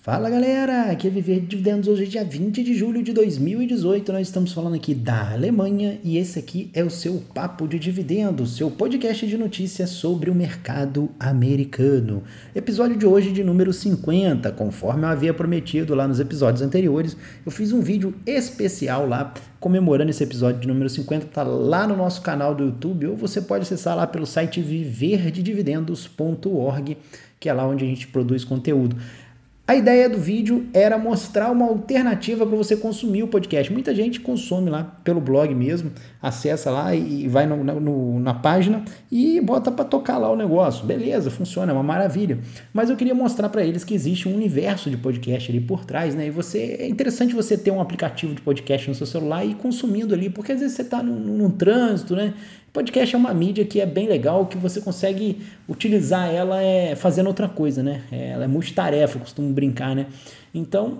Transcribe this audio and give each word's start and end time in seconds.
Fala 0.00 0.30
galera, 0.30 0.92
aqui 0.92 1.08
é 1.08 1.10
Viver 1.10 1.40
de 1.40 1.48
Dividendos. 1.48 1.88
Hoje 1.88 2.04
é 2.04 2.06
dia 2.06 2.24
20 2.24 2.62
de 2.62 2.72
julho 2.72 3.02
de 3.02 3.12
2018. 3.12 4.12
Nós 4.12 4.28
estamos 4.28 4.52
falando 4.52 4.76
aqui 4.76 4.94
da 4.94 5.32
Alemanha 5.32 5.98
e 6.04 6.16
esse 6.16 6.38
aqui 6.38 6.70
é 6.72 6.84
o 6.84 6.90
seu 6.90 7.20
Papo 7.34 7.66
de 7.66 7.80
Dividendos, 7.80 8.56
seu 8.56 8.70
podcast 8.70 9.26
de 9.26 9.36
notícias 9.36 9.90
sobre 9.90 10.30
o 10.30 10.34
mercado 10.36 11.10
americano. 11.18 12.22
Episódio 12.54 12.96
de 12.96 13.04
hoje 13.04 13.32
de 13.32 13.42
número 13.42 13.72
50. 13.72 14.52
Conforme 14.52 15.02
eu 15.02 15.08
havia 15.08 15.34
prometido 15.34 15.96
lá 15.96 16.06
nos 16.06 16.20
episódios 16.20 16.62
anteriores, 16.62 17.16
eu 17.44 17.50
fiz 17.50 17.72
um 17.72 17.80
vídeo 17.80 18.14
especial 18.24 19.04
lá 19.04 19.34
comemorando 19.58 20.10
esse 20.10 20.22
episódio 20.22 20.60
de 20.60 20.68
número 20.68 20.88
50. 20.88 21.26
Tá 21.26 21.42
lá 21.42 21.88
no 21.88 21.96
nosso 21.96 22.22
canal 22.22 22.54
do 22.54 22.66
YouTube 22.66 23.08
ou 23.08 23.16
você 23.16 23.40
pode 23.40 23.62
acessar 23.62 23.96
lá 23.96 24.06
pelo 24.06 24.26
site 24.26 24.60
viverdedividendos.org, 24.60 26.96
que 27.40 27.48
é 27.48 27.52
lá 27.52 27.66
onde 27.66 27.84
a 27.84 27.88
gente 27.88 28.06
produz 28.06 28.44
conteúdo. 28.44 28.96
A 29.68 29.76
ideia 29.76 30.08
do 30.08 30.16
vídeo 30.16 30.66
era 30.72 30.96
mostrar 30.96 31.50
uma 31.50 31.66
alternativa 31.66 32.46
para 32.46 32.56
você 32.56 32.74
consumir 32.74 33.22
o 33.22 33.28
podcast. 33.28 33.70
Muita 33.70 33.94
gente 33.94 34.18
consome 34.18 34.70
lá 34.70 34.82
pelo 35.04 35.20
blog 35.20 35.54
mesmo, 35.54 35.92
acessa 36.22 36.70
lá 36.70 36.94
e 36.94 37.28
vai 37.28 37.46
no, 37.46 37.62
no, 37.62 38.18
na 38.18 38.32
página 38.32 38.82
e 39.12 39.38
bota 39.42 39.70
para 39.70 39.84
tocar 39.84 40.16
lá 40.16 40.32
o 40.32 40.36
negócio. 40.36 40.86
Beleza, 40.86 41.30
funciona, 41.30 41.70
é 41.70 41.74
uma 41.74 41.82
maravilha. 41.82 42.38
Mas 42.72 42.88
eu 42.88 42.96
queria 42.96 43.14
mostrar 43.14 43.50
para 43.50 43.62
eles 43.62 43.84
que 43.84 43.92
existe 43.92 44.26
um 44.26 44.34
universo 44.34 44.88
de 44.88 44.96
podcast 44.96 45.50
ali 45.50 45.60
por 45.60 45.84
trás, 45.84 46.14
né? 46.14 46.28
E 46.28 46.30
você 46.30 46.78
é 46.80 46.88
interessante 46.88 47.34
você 47.34 47.54
ter 47.58 47.70
um 47.70 47.78
aplicativo 47.82 48.34
de 48.34 48.40
podcast 48.40 48.88
no 48.88 48.94
seu 48.94 49.06
celular 49.06 49.44
e 49.44 49.50
ir 49.50 49.56
consumindo 49.56 50.14
ali, 50.14 50.30
porque 50.30 50.52
às 50.52 50.60
vezes 50.60 50.76
você 50.76 50.82
está 50.82 51.02
num, 51.02 51.14
num 51.14 51.50
trânsito, 51.50 52.16
né? 52.16 52.32
Podcast 52.72 53.14
é 53.14 53.18
uma 53.18 53.32
mídia 53.32 53.64
que 53.64 53.80
é 53.80 53.86
bem 53.86 54.06
legal, 54.06 54.46
que 54.46 54.56
você 54.56 54.80
consegue 54.80 55.40
utilizar 55.68 56.28
ela 56.32 56.62
é, 56.62 56.94
fazendo 56.94 57.26
outra 57.28 57.48
coisa, 57.48 57.82
né? 57.82 58.02
É, 58.12 58.30
ela 58.30 58.44
é 58.44 58.46
multitarefa, 58.46 59.18
costumo 59.18 59.52
brincar, 59.52 59.94
né? 59.96 60.06
Então, 60.54 60.98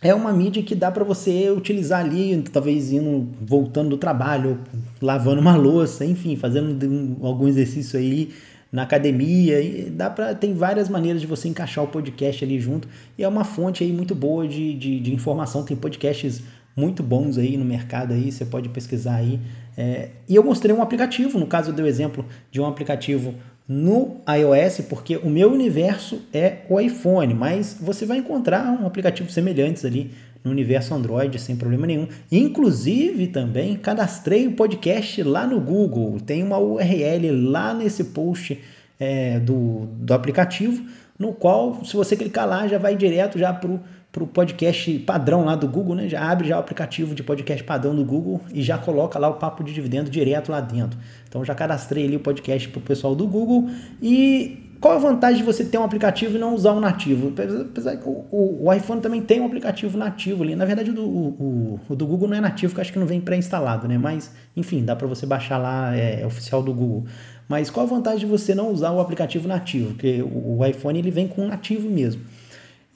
é 0.00 0.14
uma 0.14 0.32
mídia 0.32 0.62
que 0.62 0.74
dá 0.74 0.90
para 0.90 1.02
você 1.02 1.50
utilizar 1.50 2.04
ali, 2.04 2.42
talvez 2.52 2.92
indo, 2.92 3.28
voltando 3.40 3.90
do 3.90 3.96
trabalho, 3.96 4.60
lavando 5.00 5.40
uma 5.40 5.56
louça, 5.56 6.04
enfim, 6.04 6.36
fazendo 6.36 6.86
um, 6.86 7.26
algum 7.26 7.48
exercício 7.48 7.98
aí 7.98 8.30
na 8.70 8.82
academia, 8.82 9.60
e 9.60 9.88
dá 9.88 10.10
para 10.10 10.34
tem 10.34 10.52
várias 10.52 10.88
maneiras 10.88 11.20
de 11.20 11.26
você 11.26 11.48
encaixar 11.48 11.82
o 11.82 11.88
podcast 11.88 12.44
ali 12.44 12.60
junto, 12.60 12.88
e 13.16 13.24
é 13.24 13.28
uma 13.28 13.44
fonte 13.44 13.82
aí 13.82 13.92
muito 13.92 14.14
boa 14.14 14.46
de, 14.46 14.74
de, 14.74 15.00
de 15.00 15.14
informação, 15.14 15.64
tem 15.64 15.76
podcasts 15.76 16.42
muito 16.76 17.02
bons 17.02 17.38
aí 17.38 17.56
no 17.56 17.64
mercado 17.64 18.12
aí, 18.12 18.30
você 18.30 18.44
pode 18.44 18.68
pesquisar 18.68 19.16
aí. 19.16 19.40
É, 19.76 20.10
e 20.28 20.36
eu 20.36 20.44
mostrei 20.44 20.74
um 20.74 20.82
aplicativo, 20.82 21.38
no 21.38 21.46
caso 21.46 21.70
eu 21.70 21.74
dei 21.74 21.84
o 21.84 21.88
exemplo 21.88 22.24
de 22.50 22.60
um 22.60 22.66
aplicativo 22.66 23.34
no 23.68 24.20
iOS, 24.28 24.82
porque 24.88 25.16
o 25.16 25.28
meu 25.28 25.50
universo 25.50 26.22
é 26.32 26.58
o 26.68 26.78
iPhone, 26.78 27.34
mas 27.34 27.76
você 27.80 28.06
vai 28.06 28.18
encontrar 28.18 28.78
um 28.80 28.86
aplicativo 28.86 29.30
semelhantes 29.30 29.84
ali 29.84 30.12
no 30.44 30.52
universo 30.52 30.94
Android 30.94 31.36
sem 31.40 31.56
problema 31.56 31.86
nenhum. 31.86 32.06
Inclusive 32.30 33.26
também 33.28 33.74
cadastrei 33.76 34.46
o 34.46 34.52
podcast 34.52 35.22
lá 35.24 35.46
no 35.46 35.60
Google, 35.60 36.20
tem 36.20 36.42
uma 36.44 36.58
URL 36.58 37.50
lá 37.50 37.74
nesse 37.74 38.04
post 38.04 38.60
é, 39.00 39.40
do, 39.40 39.86
do 39.98 40.14
aplicativo, 40.14 40.84
no 41.18 41.32
qual 41.32 41.84
se 41.84 41.96
você 41.96 42.14
clicar 42.16 42.46
lá 42.46 42.68
já 42.68 42.78
vai 42.78 42.94
direto 42.94 43.38
já 43.38 43.52
para 43.52 43.70
o 43.70 43.80
para 44.16 44.24
o 44.24 44.26
podcast 44.26 44.98
padrão 45.00 45.44
lá 45.44 45.54
do 45.54 45.68
Google, 45.68 45.94
né? 45.94 46.08
Já 46.08 46.26
abre 46.26 46.48
já 46.48 46.56
o 46.56 46.60
aplicativo 46.60 47.14
de 47.14 47.22
podcast 47.22 47.62
padrão 47.62 47.94
do 47.94 48.02
Google 48.02 48.40
e 48.50 48.62
já 48.62 48.78
coloca 48.78 49.18
lá 49.18 49.28
o 49.28 49.34
papo 49.34 49.62
de 49.62 49.74
dividendo 49.74 50.08
direto 50.08 50.50
lá 50.50 50.58
dentro. 50.58 50.98
Então 51.28 51.44
já 51.44 51.54
cadastrei 51.54 52.06
ali 52.06 52.16
o 52.16 52.20
podcast 52.20 52.66
para 52.70 52.78
o 52.78 52.82
pessoal 52.82 53.14
do 53.14 53.26
Google 53.26 53.68
e 54.00 54.62
qual 54.80 54.94
a 54.94 54.98
vantagem 54.98 55.36
de 55.36 55.42
você 55.42 55.66
ter 55.66 55.76
um 55.76 55.84
aplicativo 55.84 56.36
e 56.36 56.38
não 56.38 56.54
usar 56.54 56.72
um 56.72 56.80
nativo? 56.80 57.30
Apesar 57.60 57.98
que 57.98 58.08
o, 58.08 58.24
o, 58.30 58.66
o, 58.66 58.72
iPhone 58.72 59.02
também 59.02 59.20
tem 59.20 59.38
um 59.38 59.44
aplicativo 59.44 59.98
nativo 59.98 60.42
ali. 60.42 60.56
Na 60.56 60.64
verdade, 60.64 60.92
o 60.92 60.94
do, 60.94 61.04
o, 61.04 61.80
o 61.86 61.94
do 61.94 62.06
Google 62.06 62.28
não 62.28 62.38
é 62.38 62.40
nativo, 62.40 62.72
porque 62.72 62.80
acho 62.80 62.92
que 62.94 62.98
não 62.98 63.06
vem 63.06 63.20
pré-instalado, 63.20 63.86
né? 63.86 63.98
Mas, 63.98 64.32
enfim, 64.56 64.82
dá 64.82 64.96
para 64.96 65.06
você 65.06 65.26
baixar 65.26 65.58
lá, 65.58 65.94
é, 65.94 66.22
é, 66.22 66.26
oficial 66.26 66.62
do 66.62 66.72
Google. 66.72 67.04
Mas 67.46 67.68
qual 67.68 67.84
a 67.84 67.88
vantagem 67.88 68.20
de 68.20 68.26
você 68.26 68.54
não 68.54 68.70
usar 68.70 68.92
o 68.92 69.00
aplicativo 69.00 69.46
nativo? 69.46 69.92
Porque 69.92 70.22
o, 70.22 70.58
o 70.58 70.66
iPhone 70.66 70.98
ele 70.98 71.10
vem 71.10 71.28
com 71.28 71.42
um 71.42 71.48
nativo 71.48 71.88
mesmo. 71.90 72.22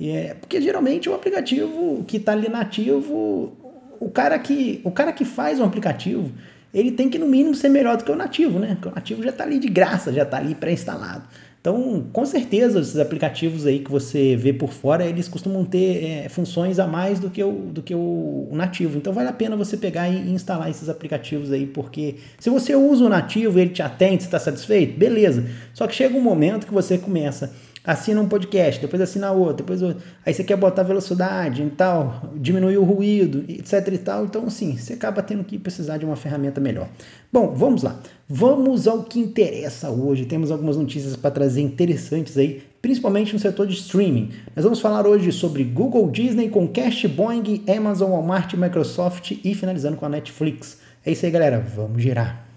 É, 0.00 0.34
porque 0.34 0.60
geralmente 0.60 1.08
o 1.08 1.14
aplicativo 1.14 2.04
que 2.06 2.16
está 2.16 2.32
ali 2.32 2.48
nativo, 2.48 3.52
o 4.00 4.08
cara 4.08 4.38
que, 4.38 4.80
o 4.82 4.90
cara 4.90 5.12
que 5.12 5.24
faz 5.24 5.60
um 5.60 5.64
aplicativo, 5.64 6.32
ele 6.72 6.92
tem 6.92 7.10
que 7.10 7.18
no 7.18 7.26
mínimo 7.26 7.54
ser 7.54 7.68
melhor 7.68 7.96
do 7.96 8.04
que 8.04 8.10
o 8.10 8.16
nativo, 8.16 8.58
né? 8.58 8.74
Porque 8.74 8.88
o 8.88 8.94
nativo 8.94 9.22
já 9.22 9.30
está 9.30 9.44
ali 9.44 9.58
de 9.58 9.68
graça, 9.68 10.12
já 10.12 10.22
está 10.22 10.38
ali 10.38 10.54
pré-instalado. 10.54 11.24
Então, 11.60 12.06
com 12.10 12.24
certeza, 12.24 12.80
esses 12.80 12.96
aplicativos 12.98 13.66
aí 13.66 13.80
que 13.80 13.90
você 13.90 14.34
vê 14.34 14.50
por 14.50 14.72
fora, 14.72 15.04
eles 15.04 15.28
costumam 15.28 15.62
ter 15.62 16.04
é, 16.04 16.28
funções 16.30 16.78
a 16.78 16.86
mais 16.86 17.20
do 17.20 17.28
que, 17.28 17.44
o, 17.44 17.52
do 17.52 17.82
que 17.82 17.94
o, 17.94 18.48
nativo. 18.52 18.96
Então, 18.96 19.12
vale 19.12 19.28
a 19.28 19.32
pena 19.32 19.54
você 19.56 19.76
pegar 19.76 20.08
e 20.08 20.30
instalar 20.30 20.70
esses 20.70 20.88
aplicativos 20.88 21.52
aí, 21.52 21.66
porque 21.66 22.16
se 22.38 22.48
você 22.48 22.74
usa 22.74 23.04
o 23.04 23.10
nativo 23.10 23.58
ele 23.58 23.70
te 23.70 23.82
atende, 23.82 24.22
você 24.22 24.28
está 24.28 24.38
satisfeito, 24.38 24.98
beleza. 24.98 25.44
Só 25.74 25.86
que 25.86 25.94
chega 25.94 26.16
um 26.16 26.22
momento 26.22 26.66
que 26.66 26.72
você 26.72 26.96
começa 26.96 27.52
assina 27.84 28.20
um 28.20 28.28
podcast, 28.28 28.80
depois 28.80 29.00
assina 29.00 29.30
outro, 29.32 29.58
depois 29.58 29.82
outro. 29.82 30.02
Aí 30.24 30.34
você 30.34 30.44
quer 30.44 30.56
botar 30.56 30.82
velocidade 30.82 31.62
e 31.62 31.70
tal, 31.70 32.30
diminuir 32.36 32.76
o 32.76 32.84
ruído, 32.84 33.44
etc 33.48 33.88
e 33.92 33.98
tal. 33.98 34.24
Então, 34.24 34.46
assim, 34.46 34.76
você 34.76 34.94
acaba 34.94 35.22
tendo 35.22 35.44
que 35.44 35.58
precisar 35.58 35.96
de 35.96 36.04
uma 36.04 36.16
ferramenta 36.16 36.60
melhor. 36.60 36.88
Bom, 37.32 37.54
vamos 37.54 37.82
lá. 37.82 38.00
Vamos 38.28 38.86
ao 38.86 39.02
que 39.04 39.18
interessa 39.18 39.90
hoje. 39.90 40.24
Temos 40.24 40.50
algumas 40.50 40.76
notícias 40.76 41.16
para 41.16 41.30
trazer 41.30 41.62
interessantes 41.62 42.36
aí, 42.36 42.62
principalmente 42.80 43.32
no 43.32 43.38
setor 43.38 43.66
de 43.66 43.74
streaming. 43.74 44.30
Nós 44.54 44.64
vamos 44.64 44.80
falar 44.80 45.06
hoje 45.06 45.32
sobre 45.32 45.64
Google, 45.64 46.10
Disney, 46.10 46.48
Comcast, 46.48 47.08
Boeing, 47.08 47.64
Amazon, 47.68 48.10
Walmart, 48.10 48.54
Microsoft 48.54 49.32
e 49.44 49.54
finalizando 49.54 49.96
com 49.96 50.06
a 50.06 50.08
Netflix. 50.08 50.78
É 51.04 51.12
isso 51.12 51.24
aí, 51.24 51.32
galera. 51.32 51.58
Vamos 51.58 52.02
girar. 52.02 52.49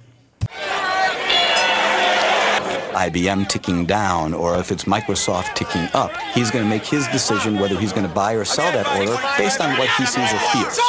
IBM 2.94 3.48
ticking 3.48 3.86
down 3.86 4.34
or 4.34 4.56
if 4.58 4.72
it's 4.72 4.86
Microsoft 4.86 5.56
ticking 5.56 5.88
up, 5.94 6.12
he's 6.34 6.52
going 6.52 6.64
to 6.64 6.70
make 6.70 6.86
his 6.86 7.08
decision 7.08 7.60
whether 7.60 7.76
he's 7.76 7.92
going 7.92 8.08
to 8.08 8.14
buy 8.14 8.34
or 8.34 8.46
sell 8.46 8.72
that 8.72 8.88
order 8.98 9.18
based 9.38 9.60
on 9.60 9.78
what 9.78 9.90
he 9.98 10.06
sees 10.06 10.32
or 10.32 10.40
feels. 10.52 10.80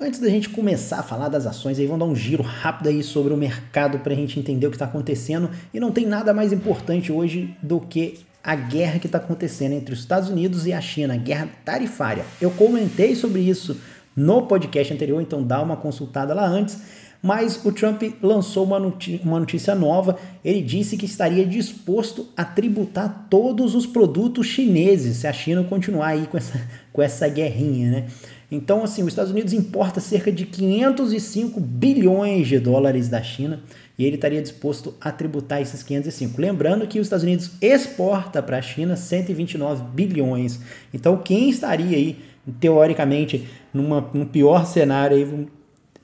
Antes 0.00 0.20
da 0.20 0.28
gente 0.28 0.50
começar 0.50 0.98
a 0.98 1.02
falar 1.02 1.28
das 1.28 1.46
ações, 1.46 1.78
aí 1.78 1.86
vamos 1.86 2.00
dar 2.00 2.12
um 2.12 2.16
giro 2.16 2.42
rápido 2.42 2.88
aí 2.88 3.02
sobre 3.02 3.32
o 3.32 3.36
mercado 3.36 4.00
para 4.00 4.12
a 4.12 4.16
gente 4.16 4.38
entender 4.38 4.66
o 4.66 4.70
que 4.70 4.76
está 4.76 4.84
acontecendo. 4.84 5.50
E 5.72 5.80
não 5.80 5.90
tem 5.90 6.04
nada 6.04 6.34
mais 6.34 6.52
importante 6.52 7.10
hoje 7.10 7.56
do 7.62 7.80
que 7.80 8.18
a 8.42 8.54
guerra 8.54 8.98
que 8.98 9.06
está 9.06 9.16
acontecendo 9.16 9.72
entre 9.72 9.94
os 9.94 10.00
Estados 10.00 10.28
Unidos 10.28 10.66
e 10.66 10.72
a 10.74 10.80
China, 10.80 11.14
a 11.14 11.16
guerra 11.16 11.48
tarifária. 11.64 12.26
Eu 12.38 12.50
comentei 12.50 13.14
sobre 13.14 13.40
isso 13.40 13.80
no 14.14 14.42
podcast 14.42 14.92
anterior, 14.92 15.20
então 15.20 15.42
dá 15.42 15.60
uma 15.60 15.76
consultada 15.76 16.34
lá 16.34 16.46
antes. 16.46 16.78
Mas 17.22 17.58
o 17.64 17.72
Trump 17.72 18.02
lançou 18.22 18.64
uma 18.64 18.78
notícia, 18.78 19.20
uma 19.24 19.40
notícia 19.40 19.74
nova. 19.74 20.18
Ele 20.44 20.60
disse 20.60 20.94
que 20.94 21.06
estaria 21.06 21.46
disposto 21.46 22.28
a 22.36 22.44
tributar 22.44 23.28
todos 23.30 23.74
os 23.74 23.86
produtos 23.86 24.46
chineses 24.46 25.16
se 25.16 25.26
a 25.26 25.32
China 25.32 25.64
continuar 25.64 26.08
aí 26.08 26.26
com 26.26 26.36
essa, 26.36 26.60
com 26.92 27.00
essa 27.00 27.26
guerrinha, 27.26 27.90
né? 27.90 28.06
Então, 28.50 28.84
assim, 28.84 29.02
os 29.02 29.08
Estados 29.08 29.32
Unidos 29.32 29.54
importa 29.54 30.00
cerca 30.00 30.30
de 30.30 30.44
505 30.44 31.58
bilhões 31.60 32.46
de 32.46 32.58
dólares 32.58 33.08
da 33.08 33.22
China 33.22 33.62
e 33.98 34.04
ele 34.04 34.16
estaria 34.16 34.42
disposto 34.42 34.94
a 35.00 35.10
tributar 35.10 35.62
esses 35.62 35.82
505. 35.82 36.40
Lembrando 36.40 36.86
que 36.86 37.00
os 37.00 37.06
Estados 37.06 37.24
Unidos 37.24 37.52
exporta 37.60 38.42
para 38.42 38.58
a 38.58 38.62
China 38.62 38.96
129 38.96 39.84
bilhões. 39.94 40.60
Então, 40.92 41.16
quem 41.16 41.48
estaria 41.48 41.96
aí 41.96 42.18
teoricamente, 42.60 43.48
numa, 43.72 44.00
num 44.12 44.26
pior 44.26 44.66
cenário 44.66 45.48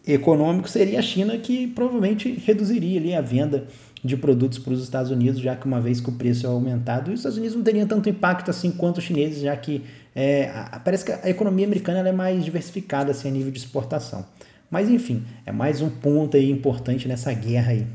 econômico, 0.07 0.69
seria 0.69 0.99
a 0.99 1.03
China, 1.03 1.37
que 1.39 1.67
provavelmente 1.67 2.31
reduziria 2.45 2.99
ali 2.99 3.15
a 3.15 3.21
venda 3.21 3.67
de 4.03 4.17
produtos 4.17 4.59
para 4.59 4.73
os 4.73 4.83
Estados 4.83 5.11
Unidos, 5.11 5.41
já 5.41 5.55
que 5.55 5.67
uma 5.67 5.81
vez 5.81 6.01
que 6.01 6.09
o 6.09 6.13
preço 6.13 6.47
é 6.47 6.49
aumentado, 6.49 7.09
os 7.09 7.21
Estados 7.21 7.37
Unidos 7.37 7.55
não 7.55 7.63
teriam 7.63 7.87
tanto 7.87 8.09
impacto 8.09 8.51
assim 8.51 8.71
quanto 8.71 8.99
os 8.99 9.05
chineses, 9.05 9.43
já 9.43 9.55
que 9.57 9.83
é, 10.15 10.49
a, 10.49 10.81
parece 10.83 11.05
que 11.05 11.13
a 11.13 11.29
economia 11.29 11.67
americana 11.67 12.09
é 12.09 12.13
mais 12.13 12.45
diversificada 12.45 13.11
assim, 13.11 13.29
a 13.29 13.31
nível 13.31 13.53
de 13.53 13.59
exportação. 13.59 14.25
Mas 14.71 14.89
enfim, 14.89 15.25
é 15.45 15.53
mais 15.53 15.83
um 15.83 15.91
ponto 15.91 16.37
aí 16.37 16.51
importante 16.51 17.07
nessa 17.07 17.33
guerra 17.33 17.73
aí. 17.73 17.87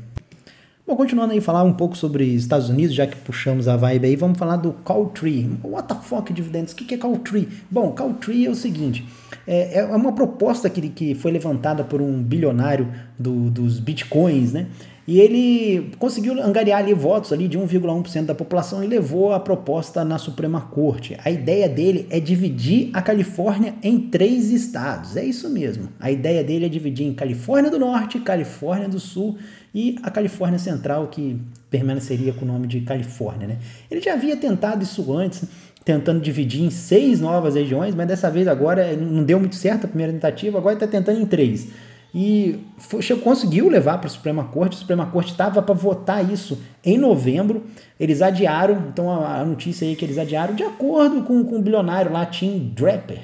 Bom, 0.86 0.94
continuando 0.94 1.32
aí 1.32 1.40
falar 1.40 1.64
um 1.64 1.72
pouco 1.72 1.96
sobre 1.96 2.24
Estados 2.24 2.68
Unidos, 2.68 2.94
já 2.94 3.08
que 3.08 3.16
puxamos 3.16 3.66
a 3.66 3.76
vibe 3.76 4.06
aí, 4.06 4.14
vamos 4.14 4.38
falar 4.38 4.54
do 4.54 4.72
Call 4.72 5.06
Tree. 5.06 5.50
What 5.64 5.88
the 5.88 5.96
fuck, 6.00 6.32
dividendos? 6.32 6.74
O 6.74 6.76
que 6.76 6.94
é 6.94 6.96
Call 6.96 7.18
Tree? 7.18 7.48
Bom, 7.68 7.90
Call 7.90 8.14
Tree 8.14 8.46
é 8.46 8.50
o 8.50 8.54
seguinte, 8.54 9.04
é, 9.44 9.80
é 9.80 9.84
uma 9.84 10.12
proposta 10.12 10.70
que, 10.70 10.88
que 10.90 11.12
foi 11.16 11.32
levantada 11.32 11.82
por 11.82 12.00
um 12.00 12.22
bilionário 12.22 12.88
do, 13.18 13.50
dos 13.50 13.80
bitcoins, 13.80 14.52
né? 14.52 14.68
E 15.06 15.20
ele 15.20 15.92
conseguiu 15.98 16.42
angariar 16.42 16.80
ali 16.80 16.92
votos 16.92 17.32
ali 17.32 17.46
de 17.46 17.56
1,1% 17.56 18.24
da 18.24 18.34
população 18.34 18.82
e 18.82 18.88
levou 18.88 19.32
a 19.32 19.38
proposta 19.38 20.04
na 20.04 20.18
Suprema 20.18 20.62
Corte. 20.62 21.16
A 21.24 21.30
ideia 21.30 21.68
dele 21.68 22.08
é 22.10 22.18
dividir 22.18 22.90
a 22.92 23.00
Califórnia 23.00 23.74
em 23.82 24.00
três 24.00 24.50
estados. 24.50 25.16
É 25.16 25.24
isso 25.24 25.48
mesmo. 25.48 25.90
A 26.00 26.10
ideia 26.10 26.42
dele 26.42 26.66
é 26.66 26.68
dividir 26.68 27.06
em 27.06 27.14
Califórnia 27.14 27.70
do 27.70 27.78
Norte, 27.78 28.18
Califórnia 28.18 28.88
do 28.88 28.98
Sul 28.98 29.38
e 29.72 29.96
a 30.02 30.10
Califórnia 30.10 30.58
Central, 30.58 31.06
que 31.06 31.40
permaneceria 31.70 32.32
com 32.32 32.44
o 32.44 32.48
nome 32.48 32.66
de 32.66 32.80
Califórnia. 32.80 33.46
Né? 33.46 33.58
Ele 33.88 34.00
já 34.00 34.14
havia 34.14 34.36
tentado 34.36 34.82
isso 34.82 35.12
antes, 35.12 35.44
tentando 35.84 36.20
dividir 36.20 36.64
em 36.64 36.70
seis 36.70 37.20
novas 37.20 37.54
regiões, 37.54 37.94
mas 37.94 38.08
dessa 38.08 38.28
vez 38.28 38.48
agora 38.48 38.96
não 38.96 39.22
deu 39.22 39.38
muito 39.38 39.54
certo 39.54 39.84
a 39.84 39.88
primeira 39.88 40.12
tentativa, 40.12 40.58
agora 40.58 40.74
está 40.74 40.86
tentando 40.88 41.20
em 41.20 41.26
três. 41.26 41.68
E 42.18 42.60
foi, 42.78 43.02
conseguiu 43.18 43.68
levar 43.68 43.98
para 43.98 44.06
a 44.06 44.10
Suprema 44.10 44.44
Corte, 44.44 44.76
a 44.76 44.78
Suprema 44.78 45.04
Corte 45.04 45.32
estava 45.32 45.60
para 45.60 45.74
votar 45.74 46.32
isso 46.32 46.58
em 46.82 46.96
novembro, 46.96 47.64
eles 48.00 48.22
adiaram, 48.22 48.86
então 48.88 49.10
a, 49.10 49.40
a, 49.40 49.44
notícia 49.44 49.86
aí 49.86 49.92
é 49.92 49.96
que 49.96 50.02
eles 50.02 50.16
adiaram 50.16 50.54
de 50.54 50.62
acordo 50.62 51.24
com, 51.24 51.44
com 51.44 51.58
o 51.58 51.60
bilionário 51.60 52.10
lá, 52.10 52.24
Tim 52.24 52.72
Draper, 52.74 53.20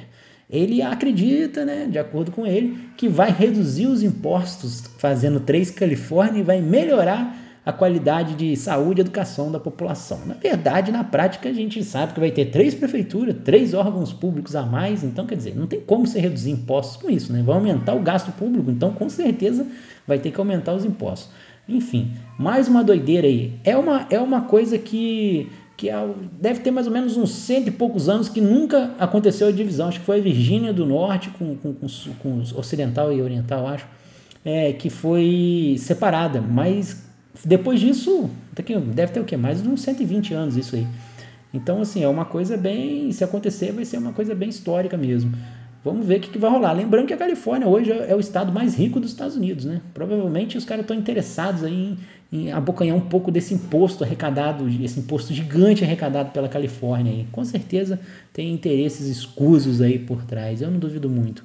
ele 0.51 0.83
acredita, 0.83 1.65
né, 1.65 1.89
de 1.91 1.99
acordo 1.99 2.31
com 2.31 2.47
ele, 2.47 2.79
que 2.95 3.09
vai 3.09 3.31
reduzir 3.31 3.87
os 3.87 4.03
impostos 4.03 4.85
fazendo 4.99 5.41
três 5.41 5.71
Califórnia 5.71 6.41
e 6.41 6.43
vai 6.43 6.61
melhorar 6.61 7.35
a 7.65 7.73
qualidade 7.73 8.35
de 8.35 8.57
saúde 8.57 9.01
e 9.01 9.03
educação 9.03 9.53
da 9.53 9.61
população. 9.61 10.21
Na 10.27 10.35
verdade, 10.35 10.91
na 10.91 11.05
prática, 11.05 11.49
a 11.49 11.53
gente 11.53 11.83
sabe 11.85 12.13
que 12.13 12.21
vai 12.21 12.31
ter 12.31 12.47
três 12.47 12.75
prefeituras, 12.75 13.37
três 13.45 13.73
órgãos 13.73 14.13
públicos 14.13 14.57
a 14.57 14.63
mais, 14.63 15.05
então 15.05 15.27
quer 15.27 15.37
dizer, 15.37 15.55
não 15.55 15.67
tem 15.67 15.81
como 15.81 16.07
você 16.07 16.19
reduzir 16.19 16.51
impostos 16.51 17.01
com 17.01 17.09
isso, 17.09 17.33
né? 17.33 17.43
Vai 17.43 17.55
aumentar 17.55 17.95
o 17.95 18.01
gasto 18.01 18.33
público, 18.33 18.71
então 18.71 18.93
com 18.93 19.09
certeza 19.09 19.67
vai 20.07 20.19
ter 20.19 20.33
que 20.33 20.41
aumentar 20.41 20.75
os 20.75 20.85
impostos. 20.85 21.31
Enfim, 21.69 22.11
mais 22.37 22.67
uma 22.67 22.83
doideira 22.83 23.29
aí. 23.29 23.53
É 23.63 23.77
uma, 23.77 24.07
é 24.11 24.19
uma 24.19 24.43
coisa 24.43 24.77
que 24.79 25.49
que 25.77 25.89
é 25.89 26.09
deve 26.41 26.61
ter 26.61 26.71
mais 26.71 26.87
ou 26.87 26.93
menos 26.93 27.17
uns 27.17 27.31
cento 27.31 27.67
e 27.69 27.71
poucos 27.71 28.09
anos 28.09 28.29
que 28.29 28.41
nunca 28.41 28.95
aconteceu 28.99 29.49
a 29.49 29.53
divisão. 29.53 29.89
Acho 29.89 30.01
que 30.01 30.07
foi 30.07 30.19
a 30.19 30.23
Virgínia 30.23 30.73
do 30.73 30.87
Norte 30.87 31.31
com, 31.31 31.57
com, 31.57 31.73
com, 31.73 31.87
com 32.23 32.39
Ocidental 32.57 33.13
e 33.13 33.21
Oriental, 33.21 33.67
acho, 33.67 33.87
é, 34.45 34.73
que 34.73 34.91
foi 34.91 35.77
separada. 35.79 36.41
Mas 36.41 37.05
depois 37.45 37.81
disso, 37.81 38.31
deve 38.95 39.13
ter 39.13 39.21
o 39.21 39.25
quê? 39.25 39.37
Mais 39.37 39.63
de 39.63 39.69
uns 39.69 39.83
120 39.83 40.35
anos 40.35 40.57
isso 40.57 40.77
aí. 40.77 40.87
Então, 41.53 41.81
assim, 41.81 42.03
é 42.03 42.09
uma 42.09 42.25
coisa 42.25 42.57
bem. 42.57 43.11
Se 43.13 43.25
acontecer, 43.25 43.73
vai 43.73 43.85
ser 43.85 43.99
uma 43.99 44.13
coisa 44.13 44.35
bem 44.35 44.49
histórica 44.49 44.97
mesmo. 44.97 45.33
Vamos 45.85 46.07
ver 46.07 46.19
o 46.19 46.21
que, 46.21 46.31
que 46.31 46.39
vai 46.39 46.51
rolar. 46.51 46.73
Lembrando 46.73 47.07
que 47.07 47.13
a 47.13 47.17
Califórnia 47.17 47.67
hoje 47.67 47.91
é 47.91 48.15
o 48.15 48.21
estado 48.21 48.53
mais 48.53 48.75
rico 48.75 49.01
dos 49.01 49.11
Estados 49.11 49.37
Unidos, 49.37 49.65
né? 49.65 49.81
Provavelmente 49.93 50.57
os 50.57 50.65
caras 50.65 50.83
estão 50.83 50.97
interessados 50.97 51.65
aí 51.65 51.75
em 51.75 51.99
em 52.33 52.51
abocanhar 52.51 52.97
um 52.97 53.01
pouco 53.01 53.31
desse 53.31 53.53
imposto 53.53 54.03
arrecadado, 54.03 54.67
esse 54.83 54.99
imposto 54.99 55.35
gigante 55.35 55.85
arrecadado 55.85 56.31
pela 56.31 56.49
Califórnia. 56.49 57.13
Aí. 57.13 57.27
Com 57.31 57.45
certeza 57.45 58.01
tem 58.33 58.51
interesses 58.51 59.07
escusos 59.07 59.83
aí 59.83 59.99
por 59.99 60.25
trás, 60.25 60.63
eu 60.63 60.71
não 60.71 60.79
duvido 60.79 61.11
muito. 61.11 61.45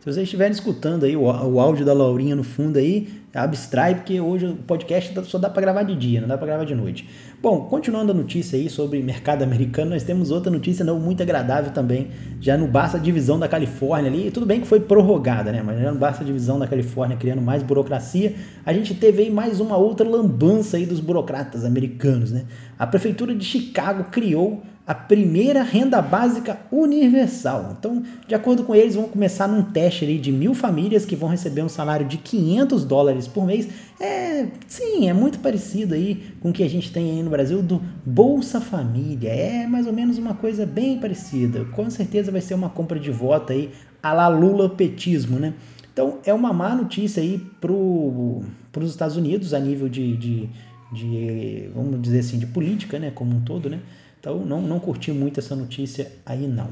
Se 0.00 0.12
vocês 0.12 0.24
estiverem 0.24 0.52
escutando 0.52 1.04
aí 1.04 1.16
o, 1.16 1.22
o 1.22 1.58
áudio 1.58 1.86
da 1.86 1.94
Laurinha 1.94 2.36
no 2.36 2.44
fundo 2.44 2.78
aí, 2.78 3.08
abstrai, 3.34 3.96
porque 3.96 4.20
hoje 4.20 4.46
o 4.46 4.54
podcast 4.54 5.12
só 5.24 5.38
dá 5.38 5.50
para 5.50 5.60
gravar 5.60 5.82
de 5.82 5.96
dia, 5.96 6.20
não 6.20 6.28
dá 6.28 6.38
para 6.38 6.46
gravar 6.46 6.64
de 6.64 6.74
noite. 6.74 7.08
Bom, 7.42 7.62
continuando 7.62 8.12
a 8.12 8.14
notícia 8.14 8.58
aí 8.58 8.70
sobre 8.70 9.02
mercado 9.02 9.42
americano, 9.42 9.90
nós 9.90 10.04
temos 10.04 10.30
outra 10.30 10.50
notícia 10.50 10.84
não 10.84 10.98
muito 11.00 11.22
agradável 11.22 11.72
também, 11.72 12.08
já 12.40 12.56
no 12.56 12.66
basta 12.66 12.96
a 12.96 13.00
divisão 13.00 13.38
da 13.38 13.48
Califórnia 13.48 14.10
ali, 14.10 14.30
tudo 14.30 14.46
bem 14.46 14.60
que 14.60 14.66
foi 14.66 14.80
prorrogada, 14.80 15.50
né, 15.50 15.62
mas 15.62 15.80
já 15.80 15.92
no 15.92 15.98
basta 15.98 16.22
a 16.22 16.26
divisão 16.26 16.58
da 16.58 16.66
Califórnia 16.66 17.16
criando 17.16 17.42
mais 17.42 17.62
burocracia, 17.62 18.34
a 18.64 18.72
gente 18.72 18.94
teve 18.94 19.24
aí 19.24 19.30
mais 19.30 19.60
uma 19.60 19.76
outra 19.76 20.08
lambança 20.08 20.76
aí 20.76 20.86
dos 20.86 21.00
burocratas 21.00 21.64
americanos, 21.64 22.30
né? 22.30 22.44
A 22.78 22.86
prefeitura 22.86 23.34
de 23.34 23.44
Chicago 23.44 24.04
criou 24.10 24.62
a 24.86 24.94
primeira 24.94 25.62
renda 25.62 26.02
básica 26.02 26.58
universal. 26.70 27.74
Então, 27.78 28.02
de 28.28 28.34
acordo 28.34 28.64
com 28.64 28.74
eles, 28.74 28.94
vão 28.94 29.04
começar 29.04 29.48
num 29.48 29.62
teste 29.62 30.04
ali 30.04 30.18
de 30.18 30.30
mil 30.30 30.54
famílias 30.54 31.06
que 31.06 31.16
vão 31.16 31.30
receber 31.30 31.62
um 31.62 31.68
salário 31.70 32.06
de 32.06 32.18
500 32.18 32.84
dólares 32.84 33.26
por 33.26 33.46
mês. 33.46 33.66
É, 33.98 34.46
sim, 34.66 35.08
é 35.08 35.14
muito 35.14 35.38
parecido 35.38 35.94
aí 35.94 36.34
com 36.40 36.50
o 36.50 36.52
que 36.52 36.62
a 36.62 36.68
gente 36.68 36.92
tem 36.92 37.12
aí 37.12 37.22
no 37.22 37.30
Brasil 37.30 37.62
do 37.62 37.80
Bolsa 38.04 38.60
Família. 38.60 39.30
É 39.30 39.66
mais 39.66 39.86
ou 39.86 39.92
menos 39.92 40.18
uma 40.18 40.34
coisa 40.34 40.66
bem 40.66 40.98
parecida. 40.98 41.64
Com 41.66 41.88
certeza 41.88 42.30
vai 42.30 42.42
ser 42.42 42.52
uma 42.52 42.68
compra 42.68 43.00
de 43.00 43.10
voto 43.10 43.54
aí 43.54 43.70
a 44.02 44.12
la 44.12 44.28
Lula 44.28 44.68
petismo, 44.68 45.38
né? 45.38 45.54
Então, 45.94 46.18
é 46.26 46.34
uma 46.34 46.52
má 46.52 46.74
notícia 46.74 47.22
aí 47.22 47.40
para 47.60 47.72
os 47.72 48.90
Estados 48.90 49.16
Unidos 49.16 49.54
a 49.54 49.60
nível 49.60 49.88
de, 49.88 50.16
de, 50.16 50.48
de, 50.92 51.70
vamos 51.74 52.02
dizer 52.02 52.18
assim, 52.18 52.38
de 52.38 52.46
política, 52.46 52.98
né, 52.98 53.12
como 53.14 53.34
um 53.34 53.40
todo, 53.40 53.70
né? 53.70 53.78
Então 54.24 54.38
não, 54.38 54.58
não 54.62 54.80
curti 54.80 55.12
muito 55.12 55.38
essa 55.38 55.54
notícia 55.54 56.10
aí 56.24 56.48
não. 56.48 56.70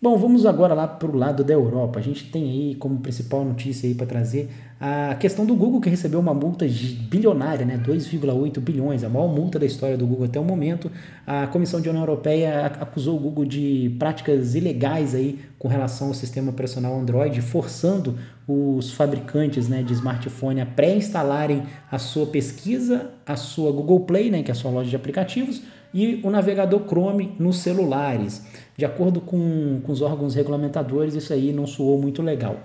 Bom, 0.00 0.16
vamos 0.16 0.46
agora 0.46 0.72
lá 0.72 0.86
para 0.86 1.10
o 1.10 1.16
lado 1.16 1.42
da 1.42 1.52
Europa. 1.52 1.98
A 1.98 2.02
gente 2.02 2.30
tem 2.30 2.44
aí 2.44 2.74
como 2.76 3.00
principal 3.00 3.44
notícia 3.44 3.88
aí 3.88 3.94
para 3.94 4.06
trazer 4.06 4.48
a 4.80 5.16
questão 5.16 5.44
do 5.44 5.56
Google 5.56 5.80
que 5.80 5.90
recebeu 5.90 6.20
uma 6.20 6.32
multa 6.32 6.64
bilionária, 7.08 7.66
né, 7.66 7.76
2,8 7.84 8.60
bilhões, 8.60 9.02
a 9.02 9.08
maior 9.08 9.26
multa 9.26 9.58
da 9.58 9.66
história 9.66 9.96
do 9.96 10.06
Google 10.06 10.26
até 10.26 10.38
o 10.38 10.44
momento. 10.44 10.92
A 11.26 11.48
Comissão 11.48 11.80
de 11.80 11.88
União 11.88 12.02
Europeia 12.02 12.66
acusou 12.66 13.16
o 13.16 13.20
Google 13.20 13.46
de 13.46 13.96
práticas 13.98 14.54
ilegais 14.54 15.12
aí 15.12 15.40
com 15.58 15.66
relação 15.66 16.08
ao 16.08 16.14
sistema 16.14 16.50
operacional 16.50 16.96
Android, 16.96 17.40
forçando 17.40 18.16
os 18.46 18.92
fabricantes 18.92 19.68
né, 19.68 19.82
de 19.82 19.94
smartphone 19.94 20.60
a 20.60 20.66
pré-instalarem 20.66 21.64
a 21.90 21.98
sua 21.98 22.26
pesquisa, 22.26 23.10
a 23.26 23.34
sua 23.34 23.72
Google 23.72 24.00
Play, 24.00 24.30
né, 24.30 24.44
que 24.44 24.52
é 24.52 24.52
a 24.52 24.54
sua 24.54 24.70
loja 24.70 24.90
de 24.90 24.96
aplicativos, 24.96 25.62
e 25.94 26.20
o 26.24 26.30
navegador 26.30 26.82
Chrome 26.88 27.36
nos 27.38 27.58
celulares. 27.58 28.42
De 28.76 28.84
acordo 28.84 29.20
com, 29.20 29.80
com 29.84 29.92
os 29.92 30.02
órgãos 30.02 30.34
regulamentadores, 30.34 31.14
isso 31.14 31.32
aí 31.32 31.52
não 31.52 31.68
soou 31.68 32.00
muito 32.00 32.20
legal. 32.20 32.58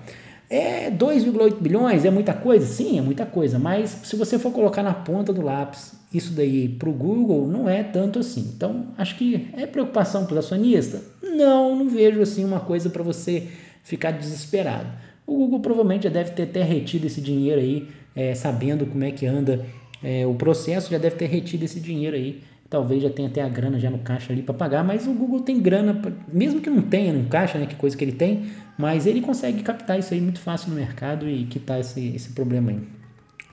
É 0.49 0.89
2,8 0.89 1.61
bilhões, 1.61 2.03
é 2.05 2.09
muita 2.09 2.33
coisa? 2.33 2.65
Sim, 2.65 2.97
é 2.97 3.01
muita 3.03 3.23
coisa, 3.23 3.59
mas 3.59 3.91
se 4.03 4.15
você 4.15 4.39
for 4.39 4.51
colocar 4.51 4.81
na 4.81 4.95
ponta 4.95 5.31
do 5.31 5.43
lápis 5.43 5.93
isso 6.11 6.33
daí 6.33 6.67
para 6.67 6.89
o 6.89 6.91
Google, 6.91 7.47
não 7.47 7.69
é 7.69 7.83
tanto 7.83 8.17
assim. 8.17 8.51
Então, 8.55 8.87
acho 8.97 9.15
que 9.15 9.47
é 9.55 9.67
preocupação 9.67 10.25
para 10.25 10.37
o 10.37 10.39
acionista? 10.39 11.03
Não, 11.21 11.75
não 11.75 11.87
vejo 11.87 12.19
assim 12.19 12.43
uma 12.43 12.59
coisa 12.59 12.89
para 12.89 13.03
você 13.03 13.47
ficar 13.83 14.09
desesperado. 14.09 14.87
O 15.27 15.35
Google 15.35 15.59
provavelmente 15.59 16.05
já 16.05 16.09
deve 16.09 16.31
ter 16.31 16.43
até 16.43 16.63
retido 16.63 17.05
esse 17.05 17.21
dinheiro 17.21 17.61
aí, 17.61 17.87
é, 18.15 18.33
sabendo 18.33 18.87
como 18.87 19.03
é 19.03 19.11
que 19.11 19.27
anda 19.27 19.63
é, 20.03 20.25
o 20.25 20.33
processo, 20.33 20.89
já 20.89 20.97
deve 20.97 21.15
ter 21.15 21.27
retido 21.27 21.63
esse 21.63 21.79
dinheiro 21.79 22.15
aí 22.15 22.41
talvez 22.69 23.01
já 23.01 23.09
tenha 23.09 23.27
até 23.27 23.41
a 23.41 23.49
grana 23.49 23.79
já 23.79 23.89
no 23.89 23.99
caixa 23.99 24.31
ali 24.31 24.41
para 24.41 24.53
pagar, 24.53 24.83
mas 24.83 25.07
o 25.07 25.13
Google 25.13 25.41
tem 25.41 25.59
grana, 25.59 25.99
mesmo 26.31 26.61
que 26.61 26.69
não 26.69 26.81
tenha 26.81 27.11
no 27.11 27.27
caixa, 27.27 27.57
né, 27.57 27.65
que 27.65 27.75
coisa 27.75 27.97
que 27.97 28.03
ele 28.03 28.11
tem, 28.11 28.51
mas 28.77 29.05
ele 29.05 29.21
consegue 29.21 29.63
captar 29.63 29.97
isso 29.97 30.13
aí 30.13 30.21
muito 30.21 30.39
fácil 30.39 30.69
no 30.69 30.75
mercado 30.75 31.27
e 31.27 31.45
quitar 31.45 31.79
esse, 31.79 32.15
esse 32.15 32.29
problema 32.29 32.71
aí. 32.71 32.79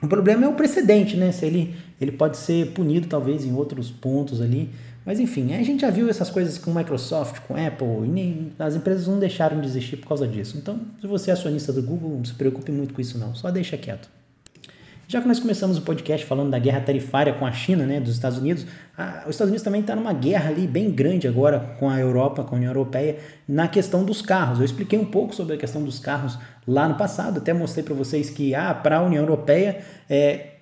O 0.02 0.08
problema 0.08 0.44
é 0.44 0.48
o 0.48 0.52
precedente, 0.52 1.16
né? 1.16 1.32
Se 1.32 1.46
ele, 1.46 1.74
ele 2.00 2.12
pode 2.12 2.36
ser 2.36 2.72
punido 2.72 3.08
talvez 3.08 3.44
em 3.44 3.54
outros 3.54 3.90
pontos 3.90 4.42
ali, 4.42 4.70
mas 5.06 5.18
enfim, 5.18 5.54
a 5.54 5.62
gente 5.62 5.80
já 5.80 5.90
viu 5.90 6.08
essas 6.10 6.28
coisas 6.28 6.58
com 6.58 6.72
Microsoft, 6.74 7.40
com 7.46 7.54
Apple, 7.54 8.04
e 8.04 8.08
nem, 8.08 8.52
as 8.58 8.74
empresas 8.76 9.06
não 9.06 9.18
deixaram 9.18 9.60
de 9.60 9.66
existir 9.66 9.96
por 9.96 10.08
causa 10.08 10.28
disso. 10.28 10.58
Então, 10.58 10.80
se 11.00 11.06
você 11.06 11.30
é 11.30 11.32
acionista 11.32 11.72
do 11.72 11.82
Google, 11.82 12.10
não 12.10 12.24
se 12.24 12.34
preocupe 12.34 12.70
muito 12.70 12.92
com 12.92 13.00
isso 13.00 13.16
não, 13.18 13.34
só 13.34 13.50
deixa 13.50 13.76
quieto. 13.78 14.10
Já 15.08 15.20
que 15.20 15.28
nós 15.28 15.38
começamos 15.38 15.78
o 15.78 15.82
podcast 15.82 16.26
falando 16.26 16.50
da 16.50 16.58
guerra 16.58 16.80
tarifária 16.80 17.32
com 17.32 17.46
a 17.46 17.52
China, 17.52 17.86
né, 17.86 18.00
dos 18.00 18.12
Estados 18.12 18.38
Unidos, 18.38 18.66
a, 18.98 19.22
os 19.24 19.30
Estados 19.30 19.50
Unidos 19.50 19.62
também 19.62 19.80
está 19.80 19.94
numa 19.94 20.12
guerra 20.12 20.50
ali 20.50 20.66
bem 20.66 20.90
grande 20.90 21.28
agora 21.28 21.76
com 21.78 21.88
a 21.88 22.00
Europa, 22.00 22.42
com 22.42 22.56
a 22.56 22.58
União 22.58 22.70
Europeia, 22.70 23.18
na 23.46 23.68
questão 23.68 24.04
dos 24.04 24.20
carros. 24.20 24.58
Eu 24.58 24.64
expliquei 24.64 24.98
um 24.98 25.04
pouco 25.04 25.32
sobre 25.32 25.54
a 25.54 25.56
questão 25.56 25.84
dos 25.84 26.00
carros 26.00 26.36
lá 26.66 26.88
no 26.88 26.96
passado, 26.96 27.38
até 27.38 27.52
mostrei 27.52 27.84
para 27.84 27.94
vocês 27.94 28.30
que 28.30 28.52
ah, 28.52 28.74
para 28.74 28.96
a 28.96 29.02
União 29.02 29.22
Europeia 29.22 29.78
é, 30.10 30.55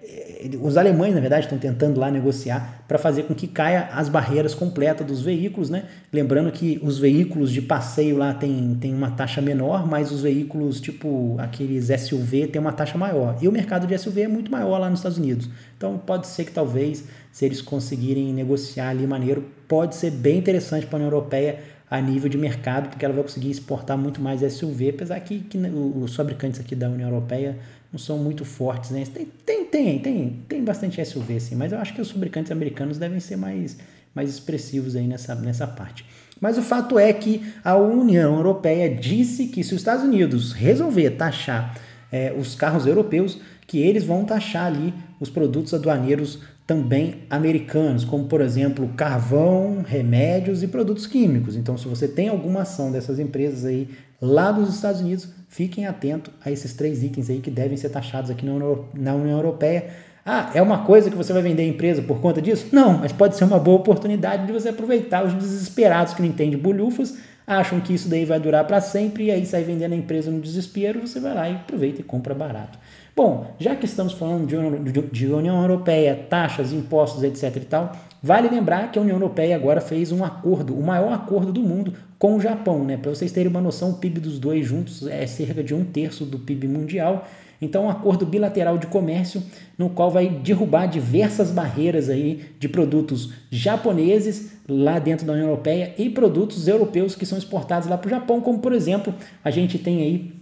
os 0.61 0.77
alemães, 0.77 1.15
na 1.15 1.21
verdade, 1.21 1.47
estão 1.47 1.59
tentando 1.59 1.99
lá 1.99 2.11
negociar 2.11 2.85
para 2.87 2.99
fazer 2.99 3.25
com 3.25 3.35
que 3.35 3.47
caia 3.47 3.89
as 3.93 4.09
barreiras 4.09 4.55
completas 4.55 5.07
dos 5.07 5.23
veículos, 5.23 5.71
né? 5.71 5.85
Lembrando 6.13 6.53
que 6.53 6.79
os 6.83 6.99
veículos 6.99 7.51
de 7.51 7.63
passeio 7.63 8.17
lá 8.17 8.35
tem, 8.35 8.77
tem 8.81 8.95
uma 8.95 9.11
taxa 9.11 9.41
menor, 9.41 9.87
mas 9.87 10.13
os 10.13 10.23
veículos 10.23 10.81
tipo 10.81 11.37
aqueles 11.39 11.89
SUV 12.01 12.49
tem 12.49 12.61
uma 12.61 12.73
taxa 12.73 12.99
maior. 12.99 13.39
E 13.41 13.49
o 13.49 13.53
mercado 13.53 13.87
de 13.87 13.97
SUV 13.97 14.23
é 14.23 14.29
muito 14.29 14.51
maior 14.51 14.79
lá 14.79 14.91
nos 14.91 14.99
Estados 14.99 15.19
Unidos. 15.19 15.49
Então 15.77 15.97
pode 15.97 16.27
ser 16.27 16.45
que 16.45 16.53
talvez, 16.53 17.05
se 17.33 17.45
eles 17.45 17.63
conseguirem 17.63 18.33
negociar 18.33 18.91
ali 18.91 19.07
maneiro, 19.07 19.45
pode 19.67 19.95
ser 19.95 20.11
bem 20.11 20.39
interessante 20.39 20.87
para 20.87 20.97
a 20.97 21.01
União 21.01 21.11
Europeia 21.11 21.59
a 21.91 22.01
nível 22.01 22.29
de 22.29 22.37
mercado, 22.37 22.89
porque 22.89 23.05
ela 23.05 23.15
vai 23.15 23.23
conseguir 23.23 23.51
exportar 23.51 23.97
muito 23.97 24.21
mais 24.21 24.41
SUV, 24.53 24.91
apesar 24.91 25.21
que, 25.21 25.41
que 25.41 25.57
os 25.57 26.15
fabricantes 26.15 26.61
aqui 26.61 26.75
da 26.75 26.89
União 26.89 27.09
Europeia 27.09 27.57
não 27.93 27.99
são 27.99 28.19
muito 28.19 28.45
fortes, 28.45 28.91
né? 28.91 29.05
Tem, 29.15 29.27
tem, 29.47 29.64
tem, 29.75 29.99
tem, 29.99 30.41
tem 30.49 30.63
bastante 30.63 31.05
SUV, 31.05 31.41
sim, 31.41 31.57
mas 31.57 31.73
eu 31.73 31.81
acho 31.81 31.93
que 31.93 32.01
os 32.01 32.09
fabricantes 32.09 32.53
americanos 32.53 32.97
devem 32.97 33.19
ser 33.19 33.35
mais, 33.35 33.77
mais 34.15 34.31
expressivos 34.31 34.95
aí 34.95 35.09
nessa, 35.09 35.35
nessa 35.35 35.67
parte. 35.67 36.07
Mas 36.41 36.57
o 36.57 36.63
fato 36.63 36.97
é 36.97 37.13
que 37.13 37.45
a 37.65 37.75
União 37.75 38.37
Europeia 38.37 38.89
disse 38.89 39.49
que 39.49 39.65
se 39.65 39.75
os 39.75 39.81
Estados 39.81 40.05
Unidos 40.05 40.53
resolver 40.53 41.11
taxar 41.11 41.77
é, 42.13 42.33
os 42.39 42.55
carros 42.55 42.87
europeus, 42.87 43.41
que 43.67 43.81
eles 43.81 44.05
vão 44.05 44.25
taxar 44.25 44.67
ali 44.67 44.95
os 45.19 45.29
produtos 45.29 45.75
aduaneiros 45.75 46.39
também 46.65 47.23
americanos, 47.29 48.05
como 48.05 48.27
por 48.27 48.41
exemplo 48.41 48.89
carvão, 48.97 49.83
remédios 49.85 50.63
e 50.63 50.69
produtos 50.69 51.05
químicos. 51.05 51.57
Então, 51.57 51.77
se 51.77 51.89
você 51.89 52.07
tem 52.07 52.29
alguma 52.29 52.63
ação 52.63 52.93
dessas 52.93 53.19
empresas 53.19 53.65
aí 53.65 53.89
lá 54.23 54.53
dos 54.53 54.73
Estados 54.73 55.01
Unidos, 55.01 55.29
fiquem 55.55 55.87
atentos 55.87 56.35
a 56.45 56.51
esses 56.51 56.75
três 56.75 57.05
itens 57.05 57.31
aí 57.31 57.39
que 57.39 57.49
devem 57.49 57.77
ser 57.77 57.89
taxados 57.89 58.29
aqui 58.29 58.45
na 58.45 59.15
União 59.15 59.37
Europeia. 59.37 59.87
Ah, 60.27 60.51
é 60.53 60.61
uma 60.61 60.79
coisa 60.85 61.09
que 61.09 61.17
você 61.17 61.33
vai 61.33 61.43
vender 61.43 61.63
a 61.63 61.67
empresa 61.67 62.03
por 62.03 62.21
conta 62.21 62.43
disso? 62.43 62.67
Não, 62.73 62.99
mas 62.99 63.13
pode 63.13 63.37
ser 63.37 63.45
uma 63.45 63.61
boa 63.61 63.77
oportunidade 63.77 64.47
de 64.47 64.53
você 64.53 64.71
aproveitar 64.71 65.25
os 65.25 65.33
desesperados 65.33 66.13
que 66.13 66.23
não 66.23 66.29
entendem 66.29 66.59
bolhufas, 66.59 67.19
acham 67.47 67.81
que 67.81 67.93
isso 67.93 68.09
daí 68.09 68.25
vai 68.25 68.41
durar 68.41 68.67
para 68.67 68.81
sempre 68.81 69.25
e 69.25 69.31
aí 69.31 69.45
sai 69.45 69.65
vendendo 69.65 69.93
a 69.93 69.97
empresa 69.97 70.31
no 70.31 70.41
desespero, 70.41 71.07
você 71.07 71.21
vai 71.21 71.35
lá 71.35 71.49
e 71.49 71.55
aproveita 71.55 72.01
e 72.01 72.05
compra 72.05 72.35
barato. 72.35 72.79
Bom, 73.17 73.55
já 73.61 73.77
que 73.77 73.85
estamos 73.85 74.13
falando 74.13 74.47
de, 74.47 75.03
de, 75.03 75.27
União 75.29 75.61
Europeia, 75.61 76.27
taxas, 76.29 76.73
impostos, 76.73 77.23
etc 77.23 77.57
e 77.57 77.61
tal, 77.61 77.93
vale 78.21 78.49
lembrar 78.49 78.91
que 78.91 78.99
a 78.99 79.03
União 79.03 79.17
Europeia 79.17 79.55
agora 79.55 79.81
fez 79.81 80.11
um 80.11 80.25
acordo, 80.25 80.77
o 80.77 80.85
maior 80.85 81.13
acordo 81.13 81.53
do 81.53 81.61
mundo 81.61 81.95
com 82.19 82.35
o 82.35 82.41
Japão, 82.41 82.85
né? 82.85 82.97
Para 82.97 83.15
vocês 83.15 83.31
terem 83.31 83.49
uma 83.49 83.61
noção, 83.61 83.91
o 83.91 83.99
PIB 83.99 84.19
dos 84.19 84.41
dois 84.41 84.67
juntos 84.67 85.07
é 85.07 85.27
cerca 85.29 85.63
de 85.63 85.75
um 85.75 85.85
terço 85.85 86.25
do 86.25 86.41
PIB 86.41 86.67
mundial. 86.67 87.29
Então, 87.65 87.85
um 87.85 87.91
acordo 87.91 88.27
bilateral 88.27 88.79
de 88.79 88.87
comércio 88.87 89.43
no 89.79 89.89
qual 89.89 90.11
vai 90.11 90.29
derrubar 90.29 90.87
diversas 90.87 91.51
barreiras 91.51 92.09
aí 92.09 92.45
de 92.59 92.69
produtos 92.69 93.33
japoneses 93.51 94.53
lá 94.69 94.99
dentro 94.99 95.27
da 95.27 95.33
União 95.33 95.49
Europeia 95.49 95.95
e 95.99 96.09
produtos 96.09 96.69
europeus 96.69 97.15
que 97.15 97.27
são 97.27 97.37
exportados 97.37 97.89
lá 97.89 97.99
para 97.99 98.07
o 98.07 98.11
Japão, 98.11 98.41
como 98.41 98.59
por 98.59 98.73
exemplo, 98.73 99.15
a 99.43 99.51
gente 99.51 99.79
tem 99.79 100.03
aí 100.03 100.33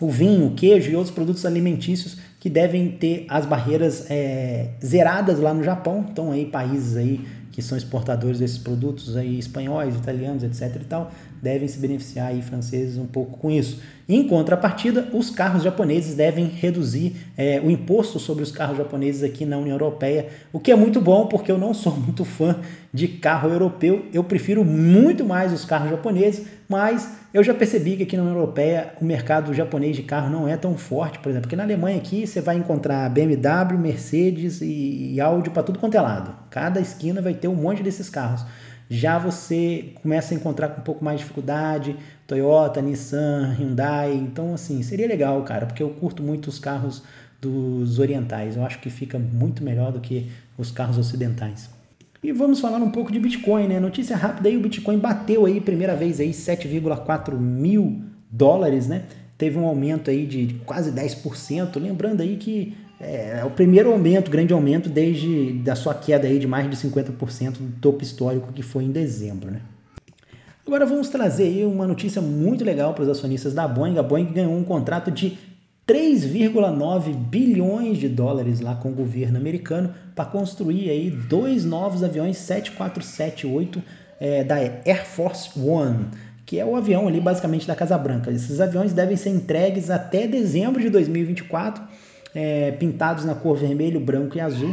o 0.00 0.08
vinho, 0.08 0.46
o 0.46 0.54
queijo 0.54 0.90
e 0.90 0.94
outros 0.94 1.14
produtos 1.14 1.44
alimentícios 1.44 2.18
que 2.38 2.48
devem 2.48 2.88
ter 2.92 3.26
as 3.28 3.44
barreiras 3.44 4.08
é, 4.08 4.70
zeradas 4.84 5.40
lá 5.40 5.52
no 5.52 5.62
Japão. 5.62 6.06
Então 6.10 6.30
aí 6.30 6.46
países 6.46 6.96
aí 6.96 7.20
que 7.50 7.60
são 7.60 7.76
exportadores 7.76 8.38
desses 8.38 8.58
produtos 8.58 9.16
aí 9.16 9.36
espanhóis, 9.36 9.96
italianos, 9.96 10.44
etc 10.44 10.80
e 10.80 10.84
tal, 10.84 11.10
devem 11.42 11.68
se 11.68 11.78
beneficiar 11.78 12.28
aí 12.28 12.42
franceses 12.42 12.98
um 12.98 13.06
pouco 13.06 13.38
com 13.38 13.50
isso. 13.50 13.80
Em 14.08 14.26
contrapartida, 14.26 15.08
os 15.12 15.28
carros 15.28 15.62
japoneses 15.62 16.14
devem 16.14 16.46
reduzir 16.46 17.14
é, 17.36 17.60
o 17.62 17.70
imposto 17.70 18.18
sobre 18.18 18.42
os 18.42 18.50
carros 18.50 18.78
japoneses 18.78 19.22
aqui 19.22 19.44
na 19.44 19.58
União 19.58 19.74
Europeia, 19.74 20.28
o 20.50 20.58
que 20.58 20.72
é 20.72 20.76
muito 20.76 20.98
bom 20.98 21.26
porque 21.26 21.52
eu 21.52 21.58
não 21.58 21.74
sou 21.74 21.92
muito 21.96 22.24
fã 22.24 22.56
de 22.92 23.06
carro 23.06 23.50
europeu, 23.50 24.06
eu 24.12 24.24
prefiro 24.24 24.64
muito 24.64 25.26
mais 25.26 25.52
os 25.52 25.64
carros 25.66 25.90
japoneses, 25.90 26.46
mas 26.66 27.18
eu 27.34 27.44
já 27.44 27.52
percebi 27.52 27.96
que 27.96 28.04
aqui 28.04 28.16
na 28.16 28.22
União 28.22 28.38
Europeia 28.38 28.94
o 28.98 29.04
mercado 29.04 29.52
japonês 29.52 29.94
de 29.94 30.02
carro 30.02 30.30
não 30.30 30.48
é 30.48 30.56
tão 30.56 30.78
forte, 30.78 31.18
por 31.18 31.28
exemplo, 31.28 31.42
porque 31.42 31.56
na 31.56 31.64
Alemanha 31.64 31.98
aqui 31.98 32.26
você 32.26 32.40
vai 32.40 32.56
encontrar 32.56 33.10
BMW, 33.10 33.76
Mercedes 33.78 34.60
e 34.62 35.20
Audi 35.20 35.50
para 35.50 35.62
tudo 35.62 35.78
quanto 35.78 35.98
é 35.98 36.00
lado. 36.00 36.34
Cada 36.48 36.80
esquina 36.80 37.20
vai 37.20 37.34
ter 37.34 37.48
um 37.48 37.54
monte 37.54 37.82
desses 37.82 38.08
carros 38.08 38.46
já 38.90 39.18
você 39.18 39.92
começa 40.02 40.34
a 40.34 40.36
encontrar 40.36 40.68
com 40.68 40.80
um 40.80 40.84
pouco 40.84 41.04
mais 41.04 41.18
de 41.18 41.24
dificuldade, 41.24 41.96
Toyota, 42.26 42.80
Nissan, 42.80 43.54
Hyundai. 43.58 44.14
Então, 44.14 44.54
assim, 44.54 44.82
seria 44.82 45.06
legal, 45.06 45.42
cara, 45.42 45.66
porque 45.66 45.82
eu 45.82 45.90
curto 45.90 46.22
muito 46.22 46.48
os 46.48 46.58
carros 46.58 47.02
dos 47.40 47.98
orientais. 47.98 48.56
Eu 48.56 48.64
acho 48.64 48.80
que 48.80 48.90
fica 48.90 49.18
muito 49.18 49.62
melhor 49.62 49.92
do 49.92 50.00
que 50.00 50.30
os 50.56 50.70
carros 50.70 50.98
ocidentais. 50.98 51.70
E 52.22 52.32
vamos 52.32 52.60
falar 52.60 52.78
um 52.78 52.90
pouco 52.90 53.12
de 53.12 53.20
Bitcoin, 53.20 53.68
né? 53.68 53.78
Notícia 53.78 54.16
rápida 54.16 54.48
aí, 54.48 54.56
o 54.56 54.60
Bitcoin 54.60 54.98
bateu 54.98 55.46
aí, 55.46 55.60
primeira 55.60 55.94
vez 55.94 56.18
aí, 56.18 56.30
7,4 56.30 57.38
mil 57.38 58.02
dólares, 58.30 58.88
né? 58.88 59.04
Teve 59.36 59.56
um 59.56 59.66
aumento 59.66 60.10
aí 60.10 60.26
de 60.26 60.54
quase 60.66 60.90
10%. 60.90 61.80
Lembrando 61.80 62.22
aí 62.22 62.36
que 62.36 62.76
é, 63.00 63.38
é, 63.40 63.44
o 63.44 63.50
primeiro 63.50 63.92
aumento, 63.92 64.30
grande 64.30 64.52
aumento, 64.52 64.88
desde 64.88 65.52
da 65.54 65.76
sua 65.76 65.94
queda 65.94 66.26
aí 66.26 66.38
de 66.38 66.46
mais 66.46 66.68
de 66.68 66.76
50% 66.76 67.52
do 67.52 67.80
topo 67.80 68.02
histórico 68.02 68.52
que 68.52 68.62
foi 68.62 68.84
em 68.84 68.90
dezembro. 68.90 69.50
Né? 69.50 69.60
Agora 70.66 70.84
vamos 70.84 71.08
trazer 71.08 71.44
aí 71.44 71.64
uma 71.64 71.86
notícia 71.86 72.20
muito 72.20 72.64
legal 72.64 72.94
para 72.94 73.04
os 73.04 73.08
acionistas 73.08 73.54
da 73.54 73.68
Boeing. 73.68 73.98
A 73.98 74.02
Boeing 74.02 74.32
ganhou 74.32 74.56
um 74.56 74.64
contrato 74.64 75.10
de 75.10 75.38
3,9 75.86 77.14
bilhões 77.14 77.98
de 77.98 78.08
dólares 78.08 78.60
lá 78.60 78.74
com 78.74 78.90
o 78.90 78.92
governo 78.92 79.38
americano 79.38 79.94
para 80.14 80.24
construir 80.24 80.90
aí 80.90 81.08
dois 81.08 81.64
novos 81.64 82.02
aviões 82.02 82.36
7478 82.36 83.82
é, 84.20 84.42
da 84.42 84.56
Air 84.56 85.06
Force 85.06 85.48
One, 85.58 86.06
que 86.44 86.58
é 86.58 86.64
o 86.66 86.74
avião 86.74 87.06
ali 87.06 87.20
basicamente 87.20 87.66
da 87.66 87.76
Casa 87.76 87.96
Branca. 87.96 88.30
Esses 88.30 88.60
aviões 88.60 88.92
devem 88.92 89.16
ser 89.16 89.30
entregues 89.30 89.88
até 89.88 90.26
dezembro 90.26 90.82
de 90.82 90.90
2024 90.90 91.82
é, 92.38 92.70
pintados 92.70 93.24
na 93.24 93.34
cor 93.34 93.56
vermelho, 93.56 93.98
branco 93.98 94.36
e 94.36 94.40
azul. 94.40 94.72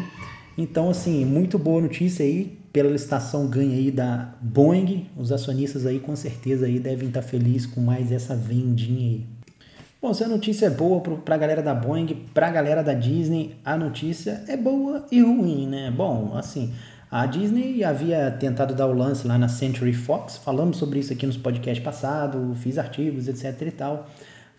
Então, 0.55 0.87
assim, 0.87 1.25
muito 1.25 1.57
boa 1.57 1.81
notícia 1.81 2.23
aí 2.23 2.59
pela 2.71 2.91
licitação 2.91 3.47
ganha 3.47 3.75
aí 3.75 3.89
da 3.89 4.35
Boeing. 4.39 5.09
Os 5.17 5.31
acionistas 5.31 5.83
aí 5.87 5.99
com 5.99 6.15
certeza 6.15 6.67
aí 6.67 6.77
devem 6.77 7.07
estar 7.07 7.23
felizes 7.23 7.65
com 7.65 7.81
mais 7.81 8.11
essa 8.11 8.35
vendinha 8.35 8.99
aí. 8.99 9.25
Bom, 9.99 10.13
se 10.13 10.23
a 10.23 10.27
notícia 10.27 10.67
é 10.67 10.69
boa 10.69 11.01
para 11.01 11.33
a 11.33 11.37
galera 11.39 11.63
da 11.63 11.73
Boeing, 11.73 12.27
para 12.35 12.47
a 12.47 12.51
galera 12.51 12.83
da 12.83 12.93
Disney, 12.93 13.55
a 13.65 13.75
notícia 13.75 14.43
é 14.47 14.55
boa 14.55 15.03
e 15.11 15.19
ruim, 15.19 15.67
né? 15.67 15.89
Bom, 15.89 16.33
assim, 16.37 16.71
a 17.09 17.25
Disney 17.25 17.83
havia 17.83 18.29
tentado 18.29 18.75
dar 18.75 18.85
o 18.85 18.93
lance 18.93 19.27
lá 19.27 19.39
na 19.39 19.47
Century 19.47 19.93
Fox, 19.93 20.37
falamos 20.37 20.77
sobre 20.77 20.99
isso 20.99 21.11
aqui 21.11 21.25
nos 21.25 21.37
podcasts 21.37 21.83
passados, 21.83 22.59
fiz 22.59 22.77
artigos, 22.77 23.27
etc 23.27 23.59
e 23.61 23.71
tal. 23.71 24.07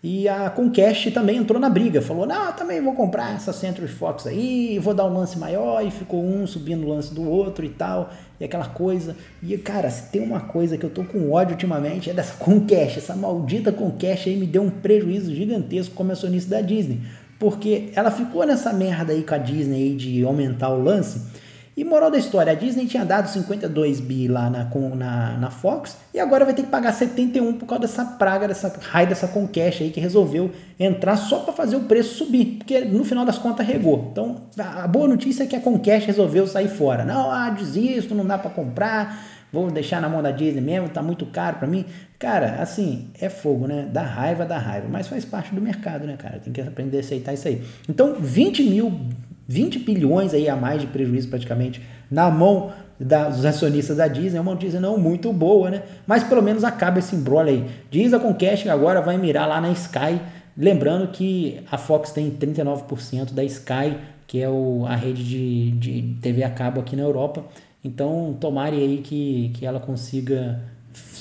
E 0.03 0.29
a 0.29 0.47
Comcast 0.51 1.09
também 1.09 1.37
entrou 1.37 1.59
na 1.59 1.69
briga, 1.69 2.01
falou: 2.01 2.27
Não, 2.27 2.53
também 2.53 2.79
vou 2.81 2.93
comprar 2.93 3.33
essa 3.35 3.51
Century 3.51 3.87
Fox 3.87 4.27
aí, 4.27 4.77
vou 4.79 4.93
dar 4.93 5.05
um 5.05 5.13
lance 5.13 5.39
maior. 5.39 5.83
E 5.83 5.89
ficou 5.89 6.23
um 6.23 6.45
subindo 6.45 6.85
o 6.85 6.89
lance 6.89 7.13
do 7.13 7.27
outro 7.27 7.65
e 7.65 7.69
tal, 7.69 8.11
e 8.39 8.43
aquela 8.45 8.67
coisa. 8.67 9.15
E 9.41 9.57
cara, 9.57 9.89
se 9.89 10.11
tem 10.11 10.21
uma 10.21 10.41
coisa 10.41 10.77
que 10.77 10.85
eu 10.85 10.89
tô 10.91 11.03
com 11.03 11.31
ódio 11.31 11.53
ultimamente 11.53 12.11
é 12.11 12.13
dessa 12.13 12.35
Comcast. 12.35 12.99
Essa 12.99 13.15
maldita 13.15 13.71
Comcast 13.71 14.29
aí 14.29 14.35
me 14.35 14.45
deu 14.45 14.61
um 14.61 14.69
prejuízo 14.69 15.33
gigantesco 15.33 15.95
como 15.95 16.11
acionista 16.11 16.51
da 16.51 16.61
Disney, 16.61 17.01
porque 17.39 17.89
ela 17.95 18.11
ficou 18.11 18.45
nessa 18.45 18.71
merda 18.71 19.13
aí 19.13 19.23
com 19.23 19.33
a 19.33 19.39
Disney 19.39 19.77
aí 19.77 19.95
de 19.95 20.23
aumentar 20.23 20.69
o 20.69 20.83
lance. 20.83 21.46
E 21.77 21.83
moral 21.83 22.09
da 22.09 22.17
história, 22.17 22.51
a 22.51 22.55
Disney 22.55 22.87
tinha 22.87 23.05
dado 23.05 23.29
52 23.29 23.99
bi 23.99 24.27
lá 24.27 24.49
na, 24.49 24.67
na, 24.95 25.37
na 25.37 25.51
Fox 25.51 25.95
e 26.11 26.19
agora 26.19 26.43
vai 26.43 26.55
ter 26.55 26.63
que 26.63 26.69
pagar 26.69 26.91
71 26.91 27.53
por 27.53 27.67
causa 27.67 27.83
dessa 27.83 28.03
praga, 28.03 28.47
dessa 28.47 28.75
raio 28.81 29.07
dessa 29.07 29.27
Concash 29.27 29.83
aí 29.83 29.91
que 29.91 29.99
resolveu 29.99 30.49
entrar 30.79 31.15
só 31.17 31.41
para 31.41 31.53
fazer 31.53 31.75
o 31.75 31.81
preço 31.81 32.15
subir, 32.15 32.57
porque 32.57 32.79
no 32.79 33.05
final 33.05 33.23
das 33.23 33.37
contas 33.37 33.67
regou. 33.67 34.09
Então, 34.11 34.37
a 34.57 34.87
boa 34.87 35.07
notícia 35.07 35.43
é 35.43 35.45
que 35.45 35.55
a 35.55 35.59
Concash 35.59 36.05
resolveu 36.05 36.47
sair 36.47 36.67
fora. 36.67 37.05
Não, 37.05 37.29
ah, 37.29 37.51
desisto, 37.51 38.15
não 38.15 38.25
dá 38.25 38.39
para 38.39 38.49
comprar, 38.49 39.23
vou 39.53 39.69
deixar 39.69 40.01
na 40.01 40.09
mão 40.09 40.23
da 40.23 40.31
Disney 40.31 40.61
mesmo, 40.61 40.89
tá 40.89 41.03
muito 41.03 41.27
caro 41.27 41.57
para 41.57 41.67
mim. 41.67 41.85
Cara, 42.17 42.59
assim, 42.59 43.09
é 43.21 43.29
fogo, 43.29 43.67
né? 43.67 43.87
Dá 43.93 44.01
raiva, 44.01 44.45
dá 44.45 44.57
raiva, 44.57 44.87
mas 44.89 45.07
faz 45.07 45.23
parte 45.25 45.53
do 45.53 45.61
mercado, 45.61 46.07
né, 46.07 46.17
cara? 46.17 46.39
Tem 46.39 46.51
que 46.51 46.59
aprender 46.59 46.97
a 46.97 46.99
aceitar 47.01 47.35
isso 47.35 47.47
aí. 47.47 47.61
Então, 47.87 48.15
20 48.19 48.63
mil 48.63 48.99
20 49.47 49.79
bilhões 49.79 50.33
aí 50.33 50.49
a 50.49 50.55
mais 50.55 50.81
de 50.81 50.87
prejuízo 50.87 51.29
praticamente 51.29 51.81
na 52.09 52.29
mão 52.29 52.71
dos 52.99 53.45
acionistas 53.45 53.97
da 53.97 54.07
Disney, 54.07 54.37
é 54.37 54.41
uma 54.41 54.53
notícia 54.53 54.79
não 54.79 54.97
muito 54.97 55.31
boa, 55.31 55.69
né? 55.69 55.83
Mas 56.05 56.23
pelo 56.23 56.41
menos 56.41 56.63
acaba 56.63 56.99
esse 56.99 57.15
embrolho 57.15 57.49
aí. 57.49 57.65
Diz 57.91 58.13
a 58.13 58.19
Comcast 58.19 58.67
agora 58.69 59.01
vai 59.01 59.17
mirar 59.17 59.47
lá 59.47 59.61
na 59.61 59.71
Sky, 59.71 60.19
lembrando 60.57 61.07
que 61.09 61.61
a 61.71 61.77
Fox 61.77 62.11
tem 62.11 62.31
39% 62.31 63.33
da 63.33 63.43
Sky, 63.43 63.97
que 64.25 64.41
é 64.41 64.49
o, 64.49 64.83
a 64.87 64.95
rede 64.95 65.23
de, 65.23 65.71
de 65.71 66.15
TV 66.21 66.43
a 66.43 66.49
cabo 66.49 66.81
aqui 66.81 66.95
na 66.95 67.03
Europa. 67.03 67.45
Então, 67.83 68.35
tomare 68.39 68.75
aí 68.77 68.97
que, 68.97 69.51
que 69.53 69.65
ela 69.65 69.79
consiga 69.79 70.59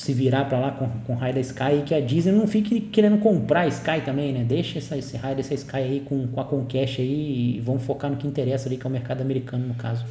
se 0.07 0.13
virar 0.13 0.45
para 0.45 0.61
lá 0.61 0.71
com, 0.71 0.89
com 1.05 1.15
raio 1.15 1.35
da 1.35 1.41
Sky 1.41 1.81
e 1.81 1.83
que 1.83 1.95
a 1.95 2.01
Disney 2.01 2.33
não 2.33 2.47
fique 2.47 2.81
querendo 2.81 3.19
comprar 3.19 3.63
a 3.63 3.67
Sky 3.67 4.01
também, 4.05 4.33
né? 4.33 4.45
Deixa 4.45 4.79
essa, 4.79 4.97
esse 4.97 5.17
raio 5.17 5.37
dessa 5.37 5.53
Sky 5.53 5.77
aí 5.77 6.01
com, 6.01 6.29
com 6.29 6.41
a 6.41 6.45
Comcast 6.45 7.01
aí 7.01 7.57
e 7.57 7.61
vamos 7.61 7.83
focar 7.83 8.09
no 8.09 8.17
que 8.17 8.27
interessa 8.27 8.69
ali, 8.69 8.77
que 8.77 8.87
é 8.87 8.89
o 8.89 8.93
mercado 8.93 9.21
americano 9.21 9.67
no 9.67 9.75
caso. 9.75 10.05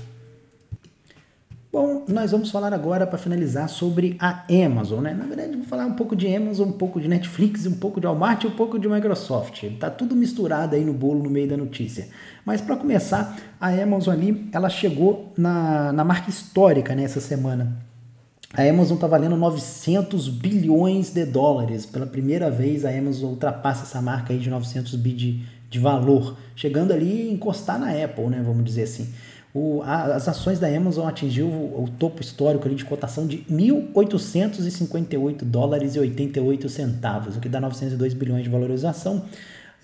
Bom, 1.71 2.03
nós 2.09 2.31
vamos 2.31 2.51
falar 2.51 2.73
agora 2.73 3.07
para 3.07 3.17
finalizar 3.17 3.69
sobre 3.69 4.17
a 4.19 4.43
Amazon, 4.65 5.01
né? 5.01 5.13
Na 5.13 5.25
verdade, 5.25 5.55
vou 5.55 5.65
falar 5.65 5.85
um 5.85 5.93
pouco 5.93 6.15
de 6.15 6.33
Amazon, 6.33 6.69
um 6.69 6.73
pouco 6.73 6.99
de 6.99 7.07
Netflix, 7.07 7.65
um 7.65 7.75
pouco 7.75 8.01
de 8.01 8.05
Walmart 8.05 8.43
e 8.43 8.47
um 8.47 8.51
pouco 8.51 8.77
de 8.77 8.87
Microsoft. 8.89 9.63
Tá 9.79 9.89
tudo 9.89 10.13
misturado 10.13 10.75
aí 10.75 10.83
no 10.83 10.93
bolo 10.93 11.23
no 11.23 11.29
meio 11.29 11.47
da 11.47 11.55
notícia. 11.55 12.09
Mas 12.45 12.59
para 12.59 12.75
começar, 12.75 13.37
a 13.59 13.69
Amazon 13.69 14.13
ali, 14.13 14.49
ela 14.51 14.69
chegou 14.69 15.31
na, 15.37 15.93
na 15.93 16.03
marca 16.03 16.29
histórica 16.29 16.93
nessa 16.93 17.19
né, 17.19 17.25
semana 17.25 17.94
a 18.57 18.63
Amazon 18.63 18.95
está 18.95 19.05
valendo 19.07 19.35
900 19.35 20.29
bilhões 20.29 21.11
de 21.11 21.25
dólares. 21.25 21.85
Pela 21.85 22.05
primeira 22.05 22.49
vez, 22.49 22.85
a 22.85 22.89
Amazon 22.89 23.31
ultrapassa 23.31 23.83
essa 23.83 24.01
marca 24.01 24.31
aí 24.31 24.39
de 24.39 24.49
900 24.49 24.95
bi 24.95 25.11
de, 25.11 25.43
de 25.69 25.77
valor, 25.77 26.37
chegando 26.55 26.93
ali 26.93 27.29
a 27.29 27.33
encostar 27.33 27.77
na 27.77 27.91
Apple, 27.91 28.27
né? 28.27 28.41
Vamos 28.45 28.63
dizer 28.63 28.83
assim. 28.83 29.09
O, 29.53 29.81
a, 29.83 30.15
as 30.15 30.27
ações 30.27 30.59
da 30.59 30.67
Amazon 30.67 31.07
atingiu 31.07 31.47
o, 31.47 31.83
o 31.83 31.89
topo 31.89 32.21
histórico 32.21 32.65
ali 32.67 32.75
de 32.75 32.85
cotação 32.85 33.27
de 33.27 33.39
1.858 33.49 35.43
dólares 35.43 35.95
e 35.95 35.99
88 35.99 36.69
centavos, 36.69 37.37
o 37.37 37.39
que 37.39 37.49
dá 37.49 37.59
902 37.59 38.13
bilhões 38.13 38.43
de 38.43 38.49
valorização. 38.49 39.23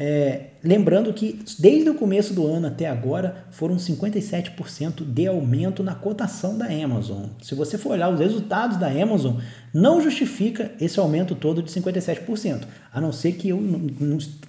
É, 0.03 0.45
lembrando 0.63 1.13
que 1.13 1.37
desde 1.59 1.87
o 1.87 1.93
começo 1.93 2.33
do 2.33 2.47
ano 2.47 2.65
até 2.65 2.87
agora 2.87 3.45
foram 3.51 3.75
57% 3.75 5.03
de 5.05 5.27
aumento 5.27 5.83
na 5.83 5.93
cotação 5.93 6.57
da 6.57 6.65
Amazon. 6.65 7.25
Se 7.39 7.53
você 7.53 7.77
for 7.77 7.91
olhar 7.91 8.09
os 8.09 8.19
resultados 8.19 8.77
da 8.77 8.87
Amazon, 8.87 9.35
não 9.71 10.01
justifica 10.01 10.71
esse 10.81 10.99
aumento 10.99 11.35
todo 11.35 11.61
de 11.61 11.69
57%. 11.69 12.63
A 12.91 12.99
não 12.99 13.11
ser 13.11 13.33
que 13.33 13.49
eu 13.49 13.61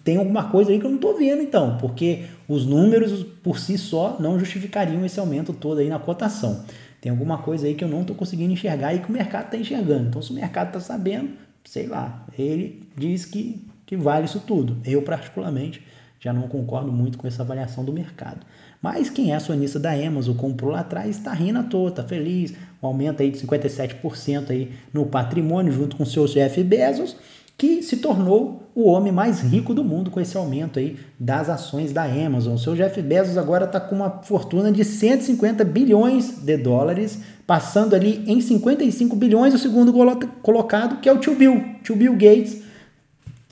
tenha 0.02 0.20
alguma 0.20 0.44
coisa 0.44 0.70
aí 0.70 0.80
que 0.80 0.86
eu 0.86 0.90
não 0.90 0.96
estou 0.96 1.18
vendo, 1.18 1.42
então, 1.42 1.76
porque 1.76 2.22
os 2.48 2.64
números 2.64 3.22
por 3.42 3.58
si 3.58 3.76
só 3.76 4.16
não 4.18 4.38
justificariam 4.38 5.04
esse 5.04 5.20
aumento 5.20 5.52
todo 5.52 5.80
aí 5.80 5.88
na 5.90 5.98
cotação. 5.98 6.64
Tem 6.98 7.12
alguma 7.12 7.36
coisa 7.36 7.66
aí 7.66 7.74
que 7.74 7.84
eu 7.84 7.88
não 7.88 8.00
estou 8.00 8.16
conseguindo 8.16 8.54
enxergar 8.54 8.94
e 8.94 9.00
que 9.00 9.10
o 9.10 9.12
mercado 9.12 9.44
está 9.44 9.58
enxergando. 9.58 10.08
Então, 10.08 10.22
se 10.22 10.30
o 10.30 10.34
mercado 10.34 10.68
está 10.68 10.80
sabendo, 10.80 11.28
sei 11.62 11.88
lá, 11.88 12.24
ele 12.38 12.88
diz 12.96 13.26
que 13.26 13.70
que 13.92 13.96
vale 13.98 14.24
isso 14.24 14.40
tudo. 14.40 14.78
Eu, 14.86 15.02
particularmente, 15.02 15.82
já 16.18 16.32
não 16.32 16.48
concordo 16.48 16.90
muito 16.90 17.18
com 17.18 17.26
essa 17.26 17.42
avaliação 17.42 17.84
do 17.84 17.92
mercado. 17.92 18.38
Mas 18.80 19.10
quem 19.10 19.32
é 19.32 19.34
acionista 19.34 19.78
da 19.78 19.92
Amazon, 19.92 20.34
comprou 20.34 20.70
lá 20.70 20.80
atrás, 20.80 21.18
está 21.18 21.30
rindo 21.30 21.58
à 21.58 21.62
toa, 21.62 21.90
está 21.90 22.02
feliz. 22.02 22.54
Um 22.82 22.86
aumento 22.86 23.20
aí 23.20 23.30
de 23.30 23.46
57% 23.46 24.48
aí 24.48 24.72
no 24.94 25.04
patrimônio, 25.04 25.70
junto 25.70 25.94
com 25.94 26.04
o 26.04 26.06
seu 26.06 26.24
Jeff 26.24 26.64
Bezos, 26.64 27.16
que 27.58 27.82
se 27.82 27.98
tornou 27.98 28.66
o 28.74 28.88
homem 28.88 29.12
mais 29.12 29.42
rico 29.42 29.74
do 29.74 29.84
mundo 29.84 30.10
com 30.10 30.18
esse 30.18 30.38
aumento 30.38 30.78
aí 30.78 30.96
das 31.20 31.50
ações 31.50 31.92
da 31.92 32.04
Amazon. 32.04 32.54
O 32.54 32.58
seu 32.58 32.74
Jeff 32.74 33.02
Bezos 33.02 33.36
agora 33.36 33.66
está 33.66 33.78
com 33.78 33.94
uma 33.94 34.22
fortuna 34.22 34.72
de 34.72 34.86
150 34.86 35.66
bilhões 35.66 36.38
de 36.38 36.56
dólares, 36.56 37.18
passando 37.46 37.94
ali 37.94 38.24
em 38.26 38.40
55 38.40 39.14
bilhões 39.14 39.52
o 39.52 39.58
segundo 39.58 39.92
colocado, 40.40 40.98
que 41.02 41.10
é 41.10 41.12
o 41.12 41.18
tio 41.18 41.34
Bill, 41.34 41.62
tio 41.82 41.94
Bill 41.94 42.14
Gates, 42.14 42.61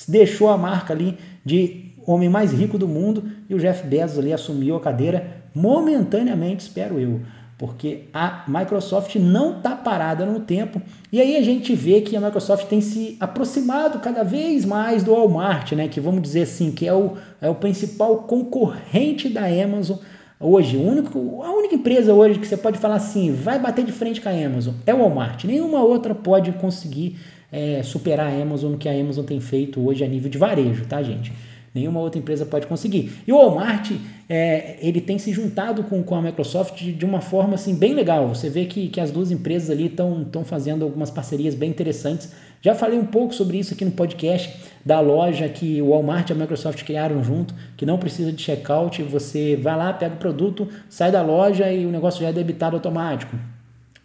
deixou 0.08 0.48
a 0.48 0.58
marca 0.58 0.92
ali 0.92 1.18
de 1.44 1.90
homem 2.06 2.28
mais 2.28 2.52
rico 2.52 2.78
do 2.78 2.88
mundo 2.88 3.24
e 3.48 3.54
o 3.54 3.58
Jeff 3.58 3.86
Bezos 3.86 4.18
ali 4.18 4.32
assumiu 4.32 4.76
a 4.76 4.80
cadeira 4.80 5.40
momentaneamente, 5.54 6.62
espero 6.62 6.98
eu, 6.98 7.20
porque 7.58 8.04
a 8.14 8.44
Microsoft 8.48 9.16
não 9.16 9.58
está 9.58 9.76
parada 9.76 10.24
no 10.24 10.40
tempo. 10.40 10.80
E 11.12 11.20
aí 11.20 11.36
a 11.36 11.42
gente 11.42 11.74
vê 11.74 12.00
que 12.00 12.16
a 12.16 12.20
Microsoft 12.20 12.66
tem 12.66 12.80
se 12.80 13.18
aproximado 13.20 13.98
cada 13.98 14.22
vez 14.22 14.64
mais 14.64 15.02
do 15.02 15.12
Walmart, 15.12 15.72
né? 15.72 15.86
Que 15.86 16.00
vamos 16.00 16.22
dizer 16.22 16.42
assim, 16.42 16.70
que 16.70 16.86
é 16.86 16.94
o, 16.94 17.18
é 17.38 17.50
o 17.50 17.54
principal 17.54 18.20
concorrente 18.20 19.28
da 19.28 19.42
Amazon 19.44 19.98
hoje. 20.40 20.78
O 20.78 20.82
único, 20.82 21.42
a 21.42 21.50
única 21.50 21.74
empresa 21.74 22.14
hoje 22.14 22.38
que 22.38 22.46
você 22.46 22.56
pode 22.56 22.78
falar 22.78 22.94
assim, 22.94 23.30
vai 23.30 23.58
bater 23.58 23.84
de 23.84 23.92
frente 23.92 24.22
com 24.22 24.30
a 24.30 24.32
Amazon 24.32 24.72
é 24.86 24.94
o 24.94 24.98
Walmart. 24.98 25.44
Nenhuma 25.44 25.82
outra 25.82 26.14
pode 26.14 26.52
conseguir 26.52 27.18
é, 27.52 27.82
superar 27.82 28.26
a 28.26 28.42
Amazon 28.42 28.76
que 28.76 28.88
a 28.88 28.92
Amazon 28.92 29.24
tem 29.24 29.40
feito 29.40 29.84
hoje 29.84 30.04
a 30.04 30.08
nível 30.08 30.30
de 30.30 30.38
varejo, 30.38 30.86
tá, 30.86 31.02
gente? 31.02 31.32
Nenhuma 31.72 32.00
outra 32.00 32.18
empresa 32.18 32.44
pode 32.44 32.66
conseguir. 32.66 33.12
E 33.26 33.32
o 33.32 33.36
Walmart, 33.36 33.92
é, 34.28 34.76
ele 34.80 35.00
tem 35.00 35.18
se 35.18 35.32
juntado 35.32 35.84
com, 35.84 36.02
com 36.02 36.16
a 36.16 36.22
Microsoft 36.22 36.76
de, 36.76 36.92
de, 36.92 37.04
uma 37.04 37.20
forma 37.20 37.54
assim, 37.54 37.76
bem 37.76 37.94
legal. 37.94 38.28
Você 38.28 38.50
vê 38.50 38.64
que, 38.64 38.88
que 38.88 39.00
as 39.00 39.12
duas 39.12 39.30
empresas 39.30 39.70
ali 39.70 39.86
estão 39.86 40.44
fazendo 40.44 40.84
algumas 40.84 41.10
parcerias 41.10 41.54
bem 41.54 41.70
interessantes. 41.70 42.32
Já 42.60 42.74
falei 42.74 42.98
um 42.98 43.06
pouco 43.06 43.32
sobre 43.32 43.56
isso 43.56 43.72
aqui 43.72 43.84
no 43.84 43.92
podcast 43.92 44.52
da 44.84 44.98
loja 44.98 45.48
que 45.48 45.80
o 45.80 45.90
Walmart 45.90 46.28
e 46.30 46.32
a 46.32 46.36
Microsoft 46.36 46.82
criaram 46.82 47.22
junto, 47.22 47.54
que 47.76 47.86
não 47.86 47.98
precisa 47.98 48.32
de 48.32 48.42
checkout. 48.42 49.00
Você 49.04 49.54
vai 49.54 49.76
lá, 49.76 49.92
pega 49.92 50.16
o 50.16 50.18
produto, 50.18 50.68
sai 50.88 51.12
da 51.12 51.22
loja 51.22 51.70
e 51.72 51.86
o 51.86 51.90
negócio 51.90 52.20
já 52.20 52.30
é 52.30 52.32
debitado 52.32 52.74
automático. 52.74 53.36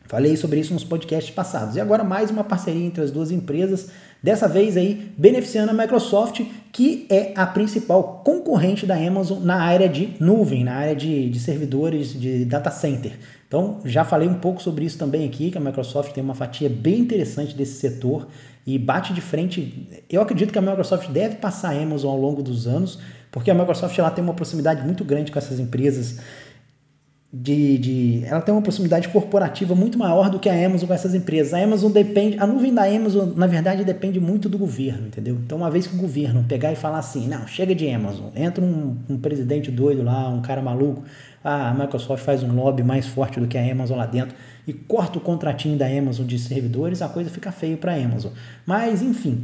Falei 0.08 0.38
sobre 0.38 0.60
isso 0.60 0.74
nos 0.74 0.84
podcasts 0.84 1.34
passados. 1.34 1.76
E 1.76 1.82
agora 1.82 2.04
mais 2.04 2.30
uma 2.30 2.44
parceria 2.44 2.86
entre 2.86 3.04
as 3.04 3.10
duas 3.10 3.32
empresas, 3.32 3.90
dessa 4.22 4.48
vez 4.48 4.78
aí 4.78 5.12
beneficiando 5.18 5.72
a 5.72 5.74
Microsoft, 5.74 6.42
que 6.72 7.08
é 7.10 7.34
a 7.36 7.46
principal 7.46 8.22
concorrente 8.24 8.86
da 8.86 8.96
Amazon 8.96 9.44
na 9.44 9.56
área 9.56 9.90
de 9.90 10.16
nuvem, 10.20 10.64
na 10.64 10.76
área 10.76 10.96
de, 10.96 11.30
de 11.30 11.40
servidores 11.40 12.14
de 12.14 12.46
data 12.46 12.70
center. 12.70 13.14
Então, 13.48 13.80
já 13.86 14.04
falei 14.04 14.28
um 14.28 14.36
pouco 14.36 14.62
sobre 14.62 14.86
isso 14.86 14.98
também 14.98 15.26
aqui, 15.26 15.50
que 15.50 15.58
a 15.58 15.62
Microsoft 15.62 16.12
tem 16.12 16.24
uma 16.24 16.36
fatia 16.36 16.70
bem 16.70 17.00
interessante 17.00 17.56
desse 17.56 17.80
setor 17.80 18.28
e 18.66 18.78
bate 18.78 19.14
de 19.14 19.22
frente. 19.22 19.88
Eu 20.10 20.22
acredito 20.22 20.52
que 20.52 20.60
a 20.60 20.62
Microsoft 20.62 21.10
deve 21.10 21.36
passar 21.36 21.76
a 21.76 21.82
Amazon 21.82 22.12
ao 22.12 22.20
longo 22.20 22.44
dos 22.44 22.68
anos, 22.68 23.00
porque 23.32 23.52
a 23.52 23.54
Microsoft 23.54 23.98
ela 23.98 24.10
tem 24.12 24.24
uma 24.24 24.34
proximidade 24.34 24.84
muito 24.84 25.04
grande 25.04 25.32
com 25.32 25.38
essas 25.38 25.60
empresas 25.60 26.20
de, 27.32 27.78
de, 27.78 28.26
ela 28.26 28.40
tem 28.40 28.54
uma 28.54 28.62
proximidade 28.62 29.10
corporativa 29.10 29.76
muito 29.76 29.98
maior 29.98 30.30
do 30.30 30.40
que 30.40 30.48
a 30.48 30.66
Amazon 30.66 30.88
com 30.88 30.94
essas 30.94 31.14
empresas. 31.14 31.54
A 31.54 31.62
Amazon 31.62 31.92
depende, 31.92 32.38
a 32.40 32.48
nuvem 32.48 32.74
da 32.74 32.84
Amazon, 32.84 33.30
na 33.36 33.46
verdade, 33.46 33.84
depende 33.84 34.20
muito 34.20 34.48
do 34.48 34.58
governo, 34.58 35.08
entendeu? 35.08 35.36
Então, 35.44 35.58
uma 35.58 35.70
vez 35.70 35.86
que 35.86 35.96
o 35.96 35.98
governo 35.98 36.46
pegar 36.48 36.72
e 36.72 36.76
falar 36.76 37.00
assim, 37.00 37.28
não, 37.28 37.46
chega 37.46 37.76
de 37.76 37.90
Amazon, 37.90 38.28
entra 38.36 38.64
um, 38.64 38.98
um 39.10 39.18
presidente 39.18 39.70
doido 39.70 40.02
lá, 40.02 40.30
um 40.30 40.42
cara 40.42 40.62
maluco, 40.62 41.04
a 41.44 41.74
Microsoft 41.74 42.24
faz 42.24 42.42
um 42.42 42.56
lobby 42.56 42.84
mais 42.84 43.06
forte 43.06 43.40
do 43.40 43.48
que 43.48 43.58
a 43.58 43.72
Amazon 43.72 43.98
lá 43.98 44.06
dentro 44.06 44.36
e 44.66 44.74
corta 44.74 45.20
o 45.20 45.22
contratinho 45.22 45.78
da 45.78 45.86
Amazon 45.86 46.26
de 46.26 46.40
servidores, 46.40 47.02
a 47.02 47.10
coisa 47.10 47.30
fica 47.30 47.52
feio 47.52 47.78
para 47.78 47.94
a 47.94 47.96
Amazon. 47.96 48.32
Mas, 48.66 49.02
enfim, 49.02 49.44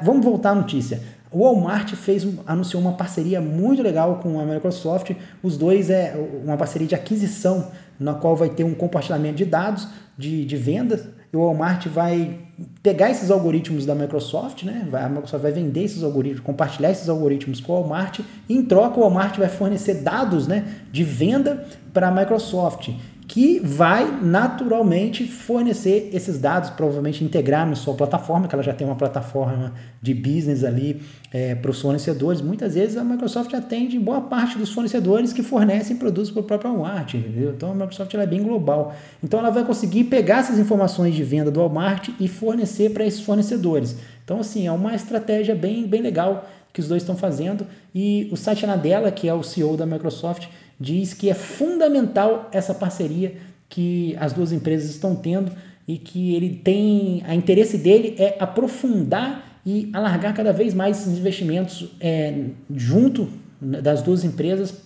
vamos 0.00 0.24
voltar 0.24 0.50
à 0.50 0.54
notícia. 0.54 1.02
O 1.34 1.40
Walmart 1.40 1.94
fez, 1.96 2.24
anunciou 2.46 2.80
uma 2.80 2.92
parceria 2.92 3.40
muito 3.40 3.82
legal 3.82 4.20
com 4.22 4.38
a 4.38 4.44
Microsoft. 4.44 5.10
Os 5.42 5.56
dois 5.58 5.90
é 5.90 6.14
uma 6.44 6.56
parceria 6.56 6.86
de 6.86 6.94
aquisição, 6.94 7.72
na 7.98 8.14
qual 8.14 8.36
vai 8.36 8.48
ter 8.48 8.62
um 8.62 8.72
compartilhamento 8.72 9.34
de 9.34 9.44
dados 9.44 9.88
de, 10.16 10.44
de 10.44 10.56
vendas. 10.56 11.04
E 11.32 11.36
o 11.36 11.40
Walmart 11.40 11.88
vai 11.88 12.38
pegar 12.80 13.10
esses 13.10 13.32
algoritmos 13.32 13.84
da 13.84 13.96
Microsoft, 13.96 14.62
né? 14.62 14.86
a 14.92 15.08
Microsoft 15.08 15.42
vai 15.42 15.50
vender 15.50 15.82
esses 15.82 16.04
algoritmos, 16.04 16.40
compartilhar 16.40 16.92
esses 16.92 17.08
algoritmos 17.08 17.60
com 17.60 17.72
o 17.72 17.80
Walmart. 17.80 18.20
E 18.48 18.56
em 18.56 18.64
troca, 18.64 19.00
o 19.00 19.02
Walmart 19.02 19.36
vai 19.36 19.48
fornecer 19.48 20.02
dados 20.02 20.46
né, 20.46 20.64
de 20.92 21.02
venda 21.02 21.66
para 21.92 22.06
a 22.06 22.10
Microsoft 22.12 22.90
que 23.34 23.58
vai 23.58 24.20
naturalmente 24.22 25.26
fornecer 25.26 26.08
esses 26.12 26.38
dados, 26.38 26.70
provavelmente 26.70 27.24
integrar 27.24 27.68
na 27.68 27.74
sua 27.74 27.92
plataforma, 27.94 28.46
que 28.46 28.54
ela 28.54 28.62
já 28.62 28.72
tem 28.72 28.86
uma 28.86 28.94
plataforma 28.94 29.72
de 30.00 30.14
business 30.14 30.62
ali 30.62 31.02
é, 31.32 31.52
para 31.56 31.68
os 31.68 31.80
fornecedores. 31.80 32.40
Muitas 32.40 32.76
vezes 32.76 32.96
a 32.96 33.02
Microsoft 33.02 33.52
atende 33.52 33.98
boa 33.98 34.20
parte 34.20 34.56
dos 34.56 34.72
fornecedores 34.72 35.32
que 35.32 35.42
fornecem 35.42 35.96
produtos 35.96 36.30
para 36.30 36.42
o 36.42 36.44
próprio 36.44 36.70
Walmart, 36.74 37.14
entendeu? 37.14 37.50
Então 37.56 37.72
a 37.72 37.74
Microsoft 37.74 38.14
é 38.14 38.24
bem 38.24 38.40
global. 38.40 38.94
Então 39.20 39.40
ela 39.40 39.50
vai 39.50 39.64
conseguir 39.64 40.04
pegar 40.04 40.38
essas 40.38 40.56
informações 40.56 41.12
de 41.12 41.24
venda 41.24 41.50
do 41.50 41.58
Walmart 41.58 42.10
e 42.20 42.28
fornecer 42.28 42.90
para 42.90 43.04
esses 43.04 43.22
fornecedores. 43.22 43.96
Então 44.24 44.38
assim, 44.38 44.68
é 44.68 44.70
uma 44.70 44.94
estratégia 44.94 45.56
bem, 45.56 45.88
bem 45.88 46.02
legal 46.02 46.48
que 46.74 46.80
os 46.80 46.88
dois 46.88 47.02
estão 47.02 47.16
fazendo 47.16 47.64
e 47.94 48.28
o 48.32 48.36
Satya 48.36 48.66
Nadella, 48.66 49.12
que 49.12 49.28
é 49.28 49.32
o 49.32 49.44
CEO 49.44 49.76
da 49.76 49.86
Microsoft, 49.86 50.48
diz 50.78 51.14
que 51.14 51.30
é 51.30 51.34
fundamental 51.34 52.50
essa 52.52 52.74
parceria 52.74 53.36
que 53.68 54.16
as 54.18 54.32
duas 54.32 54.50
empresas 54.50 54.90
estão 54.90 55.14
tendo 55.14 55.52
e 55.86 55.96
que 55.96 56.34
ele 56.34 56.60
tem, 56.64 57.22
a 57.26 57.34
interesse 57.34 57.78
dele 57.78 58.16
é 58.18 58.36
aprofundar 58.40 59.60
e 59.64 59.88
alargar 59.92 60.34
cada 60.34 60.52
vez 60.52 60.74
mais 60.74 61.00
esses 61.00 61.16
investimentos 61.16 61.88
é, 62.00 62.46
junto 62.74 63.28
das 63.60 64.02
duas 64.02 64.24
empresas 64.24 64.82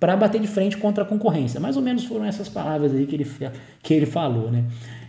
para 0.00 0.16
bater 0.16 0.40
de 0.40 0.48
frente 0.48 0.78
contra 0.78 1.04
a 1.04 1.06
concorrência. 1.06 1.60
Mais 1.60 1.76
ou 1.76 1.82
menos 1.82 2.04
foram 2.04 2.24
essas 2.24 2.48
palavras 2.48 2.92
aí 2.92 3.06
que 3.06 3.14
ele, 3.14 3.30
que 3.82 3.92
ele 3.92 4.06
falou, 4.06 4.50
né? 4.50 4.64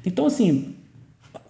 Então, 0.06 0.26
assim, 0.26 0.76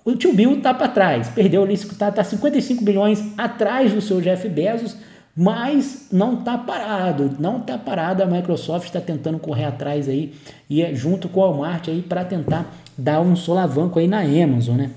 o 0.07 0.15
tio 0.15 0.33
Bill 0.33 0.61
tá 0.61 0.73
para 0.73 0.87
trás, 0.87 1.27
perdeu 1.27 1.63
ali, 1.63 1.77
tá, 1.77 2.09
tá 2.09 2.23
55 2.23 2.81
bilhões 2.81 3.21
atrás 3.37 3.91
do 3.91 3.99
seu 3.99 4.21
Jeff 4.21 4.47
Bezos, 4.47 4.95
mas 5.35 6.07
não 6.13 6.39
está 6.39 6.57
parado, 6.57 7.35
não 7.37 7.57
está 7.57 7.77
parado. 7.77 8.23
A 8.23 8.25
Microsoft 8.25 8.85
está 8.85 9.01
tentando 9.01 9.37
correr 9.37 9.65
atrás 9.65 10.07
aí 10.07 10.33
e 10.69 10.81
é 10.81 10.95
junto 10.95 11.27
com 11.27 11.41
o 11.41 11.43
Walmart 11.43 11.89
aí 11.89 12.01
para 12.01 12.23
tentar 12.23 12.73
dar 12.97 13.19
um 13.19 13.35
solavanco 13.35 13.99
aí 13.99 14.07
na 14.07 14.21
Amazon, 14.21 14.77
né? 14.77 14.91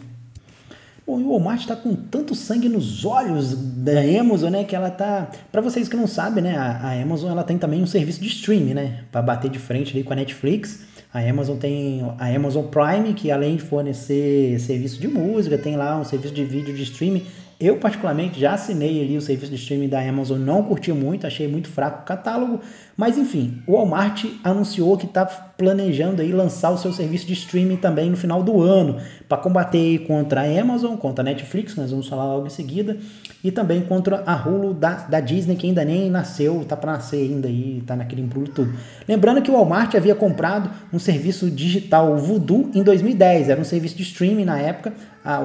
E 1.19 1.23
o 1.25 1.31
Walmart 1.31 1.61
está 1.61 1.75
com 1.75 1.95
tanto 1.95 2.35
sangue 2.35 2.69
nos 2.69 3.05
olhos 3.05 3.55
da 3.55 4.01
Amazon, 4.21 4.51
né? 4.51 4.65
Que 4.65 4.77
ela 4.77 4.91
tá. 4.91 5.31
Para 5.51 5.61
vocês 5.61 5.89
que 5.89 5.97
não 5.97 6.07
sabem, 6.07 6.45
né? 6.45 6.57
A, 6.57 6.89
a, 6.89 7.03
Amazon 7.03 7.31
ela 7.31 7.43
tem 7.43 7.57
também 7.57 7.83
um 7.83 7.87
serviço 7.87 8.21
de 8.21 8.29
streaming, 8.29 8.75
né? 8.75 9.05
Para 9.11 9.23
bater 9.23 9.51
de 9.51 9.59
frente 9.59 9.95
ali 9.95 10.05
com 10.05 10.13
a 10.13 10.17
Netflix. 10.17 10.81
A 11.13 11.19
Amazon 11.19 11.57
tem 11.57 12.03
a 12.19 12.27
Amazon 12.27 12.67
Prime, 12.67 13.15
que 13.15 13.33
além 13.33 13.57
de 13.57 13.63
fornecer 13.63 14.61
serviço 14.61 15.01
de 15.01 15.09
música, 15.09 15.59
tem 15.59 15.77
lá 15.77 15.99
um 15.99 16.05
serviço 16.05 16.33
de 16.33 16.45
vídeo 16.45 16.73
de 16.73 16.85
streaming 16.85 17.25
eu, 17.61 17.77
particularmente, 17.77 18.41
já 18.41 18.55
assinei 18.55 19.03
ali 19.03 19.19
o 19.19 19.21
serviço 19.21 19.53
de 19.53 19.59
streaming 19.59 19.89
da 19.89 20.01
Amazon, 20.01 20.39
não 20.39 20.63
curti 20.63 20.91
muito, 20.95 21.27
achei 21.27 21.47
muito 21.47 21.69
fraco 21.69 22.01
o 22.01 22.05
catálogo, 22.07 22.59
Mas 23.01 23.17
enfim, 23.17 23.63
o 23.67 23.73
Walmart 23.73 24.27
anunciou 24.45 24.95
que 24.99 25.07
está 25.07 25.25
planejando 25.25 26.21
aí 26.21 26.33
lançar 26.33 26.71
o 26.71 26.77
seu 26.77 26.93
serviço 26.93 27.27
de 27.27 27.33
streaming 27.33 27.77
também 27.77 28.11
no 28.11 28.17
final 28.17 28.43
do 28.43 28.61
ano, 28.61 28.99
para 29.27 29.39
combater 29.39 30.01
contra 30.01 30.43
a 30.43 30.61
Amazon, 30.61 30.97
contra 30.97 31.23
a 31.23 31.25
Netflix, 31.25 31.75
nós 31.77 31.91
vamos 31.91 32.07
falar 32.07 32.27
logo 32.27 32.47
em 32.47 32.51
seguida, 32.51 32.99
e 33.43 33.51
também 33.51 33.81
contra 33.81 34.23
a 34.27 34.37
Hulu 34.37 34.75
da, 34.75 35.07
da 35.07 35.19
Disney, 35.19 35.57
que 35.57 35.67
ainda 35.67 35.83
nem 35.83 36.11
nasceu, 36.11 36.63
tá 36.69 36.77
para 36.77 36.93
nascer 36.93 37.23
ainda 37.23 37.49
aí, 37.49 37.83
tá 37.87 37.97
naquele 37.97 38.21
embrulho 38.21 38.49
tudo. 38.49 38.75
Lembrando 39.09 39.41
que 39.41 39.51
o 39.51 39.55
Walmart 39.55 39.95
havia 39.95 40.15
comprado 40.15 40.71
um 40.93 40.99
serviço 40.99 41.51
digital, 41.51 42.13
o 42.13 42.19
Voodoo, 42.19 42.71
em 42.75 42.83
2010, 42.83 43.49
era 43.49 43.59
um 43.59 43.65
serviço 43.65 43.97
de 43.97 44.03
streaming 44.03 44.45
na 44.45 44.59
época, 44.59 44.93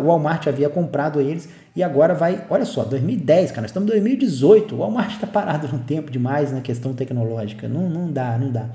o 0.03 0.07
Walmart 0.07 0.45
havia 0.47 0.67
comprado 0.67 1.21
eles, 1.21 1.47
e 1.75 1.83
agora 1.83 2.13
vai, 2.13 2.45
olha 2.49 2.63
só, 2.63 2.85
2010, 2.85 3.51
cara, 3.51 3.63
nós 3.63 3.69
estamos 3.69 3.89
em 3.89 3.91
2018, 3.91 4.73
o 4.73 4.77
Walmart 4.77 5.11
está 5.11 5.27
parado 5.27 5.67
no 5.67 5.79
tempo 5.79 6.09
demais 6.09 6.49
na 6.53 6.61
questão 6.61 6.93
tecnológica, 6.93 7.44
não, 7.67 7.89
não 7.89 8.11
dá, 8.11 8.37
não 8.37 8.51
dá. 8.51 8.69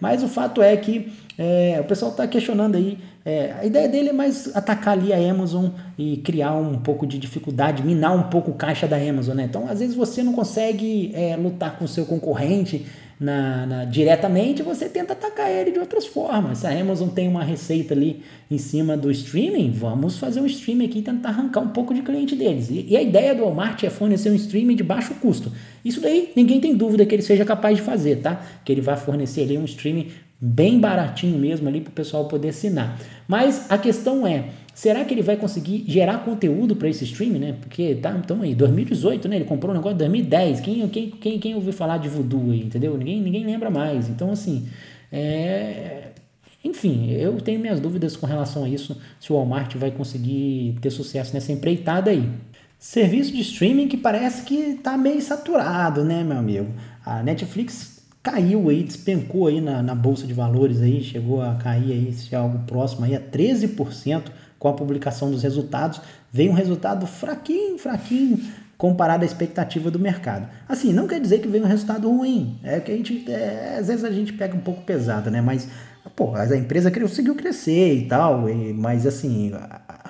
Mas 0.00 0.22
o 0.22 0.28
fato 0.28 0.60
é 0.62 0.76
que 0.76 1.12
é, 1.38 1.78
o 1.80 1.84
pessoal 1.84 2.10
está 2.10 2.26
questionando 2.26 2.76
aí. 2.76 2.98
É, 3.24 3.54
a 3.60 3.64
ideia 3.64 3.88
dele 3.88 4.10
é 4.10 4.12
mais 4.12 4.54
atacar 4.54 4.96
ali 4.96 5.12
a 5.12 5.30
Amazon 5.30 5.66
e 5.98 6.18
criar 6.18 6.54
um 6.54 6.78
pouco 6.78 7.06
de 7.06 7.18
dificuldade, 7.18 7.82
minar 7.82 8.14
um 8.14 8.24
pouco 8.24 8.50
o 8.50 8.54
caixa 8.54 8.86
da 8.86 8.96
Amazon, 8.96 9.36
né? 9.36 9.44
Então, 9.44 9.68
às 9.68 9.80
vezes 9.80 9.94
você 9.94 10.22
não 10.22 10.32
consegue 10.32 11.12
é, 11.14 11.36
lutar 11.36 11.78
com 11.78 11.84
o 11.84 11.88
seu 11.88 12.04
concorrente 12.06 12.86
na, 13.18 13.66
na, 13.66 13.84
diretamente, 13.84 14.62
você 14.62 14.88
tenta 14.88 15.14
atacar 15.14 15.50
ele 15.50 15.70
de 15.70 15.78
outras 15.78 16.06
formas. 16.06 16.58
Se 16.58 16.66
a 16.66 16.78
Amazon 16.78 17.08
tem 17.08 17.26
uma 17.26 17.42
receita 17.42 17.94
ali 17.94 18.22
em 18.50 18.58
cima 18.58 18.96
do 18.96 19.10
streaming, 19.10 19.70
vamos 19.70 20.18
fazer 20.18 20.40
um 20.40 20.46
streaming 20.46 20.84
aqui 20.84 20.98
e 20.98 21.02
tentar 21.02 21.30
arrancar 21.30 21.60
um 21.60 21.68
pouco 21.68 21.94
de 21.94 22.02
cliente 22.02 22.36
deles. 22.36 22.68
E, 22.68 22.86
e, 22.88 22.96
a 22.96 23.02
ideia 23.02 23.34
do 23.34 23.42
Walmart 23.42 23.82
é 23.84 23.90
fornecer 23.90 24.30
um 24.30 24.34
streaming 24.34 24.76
de 24.76 24.82
baixo 24.82 25.14
custo. 25.14 25.50
Isso 25.84 26.00
daí 26.00 26.32
ninguém 26.36 26.60
tem 26.60 26.76
dúvida 26.76 27.06
que 27.06 27.14
ele 27.14 27.22
seja 27.22 27.44
capaz 27.44 27.76
de 27.76 27.82
fazer, 27.82 28.16
tá? 28.16 28.44
Que 28.64 28.72
ele 28.72 28.82
vai 28.82 28.96
fornecer 28.96 29.42
ali 29.42 29.56
um 29.56 29.64
streaming 29.64 30.08
bem 30.38 30.78
baratinho 30.78 31.38
mesmo 31.38 31.66
ali 31.68 31.80
para 31.80 31.90
o 31.90 31.94
pessoal 31.94 32.26
poder 32.26 32.50
assinar. 32.50 32.98
Mas 33.26 33.70
a 33.70 33.78
questão 33.78 34.26
é, 34.26 34.44
será 34.76 35.06
que 35.06 35.14
ele 35.14 35.22
vai 35.22 35.38
conseguir 35.38 35.84
gerar 35.88 36.18
conteúdo 36.18 36.76
para 36.76 36.86
esse 36.86 37.02
streaming, 37.04 37.38
né? 37.38 37.56
Porque 37.58 37.94
tá, 37.94 38.10
então 38.22 38.42
aí, 38.42 38.54
2018, 38.54 39.26
né? 39.26 39.36
Ele 39.36 39.46
comprou 39.46 39.72
um 39.72 39.74
negócio 39.74 39.94
em 39.94 39.98
2010. 39.98 40.60
Quem, 40.60 40.86
quem, 40.90 41.10
quem, 41.12 41.38
quem 41.38 41.54
ouviu 41.54 41.72
falar 41.72 41.96
de 41.96 42.10
voodoo 42.10 42.50
aí, 42.50 42.60
entendeu? 42.60 42.94
Ninguém, 42.94 43.22
ninguém 43.22 43.46
lembra 43.46 43.70
mais. 43.70 44.10
Então, 44.10 44.30
assim, 44.30 44.68
é... 45.10 46.10
Enfim, 46.62 47.10
eu 47.10 47.40
tenho 47.40 47.58
minhas 47.58 47.80
dúvidas 47.80 48.16
com 48.16 48.26
relação 48.26 48.64
a 48.64 48.68
isso, 48.68 49.00
se 49.18 49.32
o 49.32 49.36
Walmart 49.36 49.74
vai 49.76 49.90
conseguir 49.90 50.76
ter 50.82 50.90
sucesso 50.90 51.32
nessa 51.32 51.52
empreitada 51.52 52.10
aí. 52.10 52.28
Serviço 52.78 53.32
de 53.32 53.40
streaming 53.40 53.88
que 53.88 53.96
parece 53.96 54.42
que 54.42 54.56
está 54.56 54.98
meio 54.98 55.22
saturado, 55.22 56.04
né, 56.04 56.22
meu 56.22 56.36
amigo? 56.36 56.68
A 57.02 57.22
Netflix 57.22 58.02
caiu 58.22 58.68
aí, 58.68 58.82
despencou 58.82 59.46
aí 59.46 59.58
na, 59.60 59.82
na 59.82 59.94
bolsa 59.94 60.26
de 60.26 60.34
valores 60.34 60.82
aí, 60.82 61.02
chegou 61.02 61.40
a 61.40 61.54
cair 61.54 61.92
aí, 61.92 62.12
se 62.12 62.34
é 62.34 62.38
algo 62.38 62.58
próximo 62.66 63.06
aí 63.06 63.14
a 63.14 63.20
13% 63.20 64.24
com 64.58 64.68
a 64.68 64.72
publicação 64.72 65.30
dos 65.30 65.42
resultados. 65.42 66.00
Veio 66.32 66.50
um 66.50 66.54
resultado 66.54 67.06
fraquinho, 67.06 67.78
fraquinho 67.78 68.40
comparado 68.78 69.22
à 69.22 69.26
expectativa 69.26 69.90
do 69.90 69.98
mercado. 69.98 70.48
Assim, 70.68 70.92
não 70.92 71.06
quer 71.06 71.20
dizer 71.20 71.38
que 71.40 71.48
veio 71.48 71.64
um 71.64 71.68
resultado 71.68 72.10
ruim. 72.10 72.58
É 72.62 72.78
que 72.80 72.92
a 72.92 72.96
gente, 72.96 73.30
é, 73.30 73.76
às 73.78 73.88
vezes 73.88 74.04
a 74.04 74.10
gente 74.10 74.32
pega 74.32 74.54
um 74.54 74.60
pouco 74.60 74.82
pesado, 74.82 75.30
né? 75.30 75.40
Mas, 75.40 75.68
pô, 76.14 76.34
a 76.34 76.56
empresa 76.56 76.90
conseguiu 76.90 77.34
crescer 77.34 77.94
e 77.94 78.06
tal, 78.06 78.48
e, 78.48 78.72
mas 78.74 79.06
assim, 79.06 79.52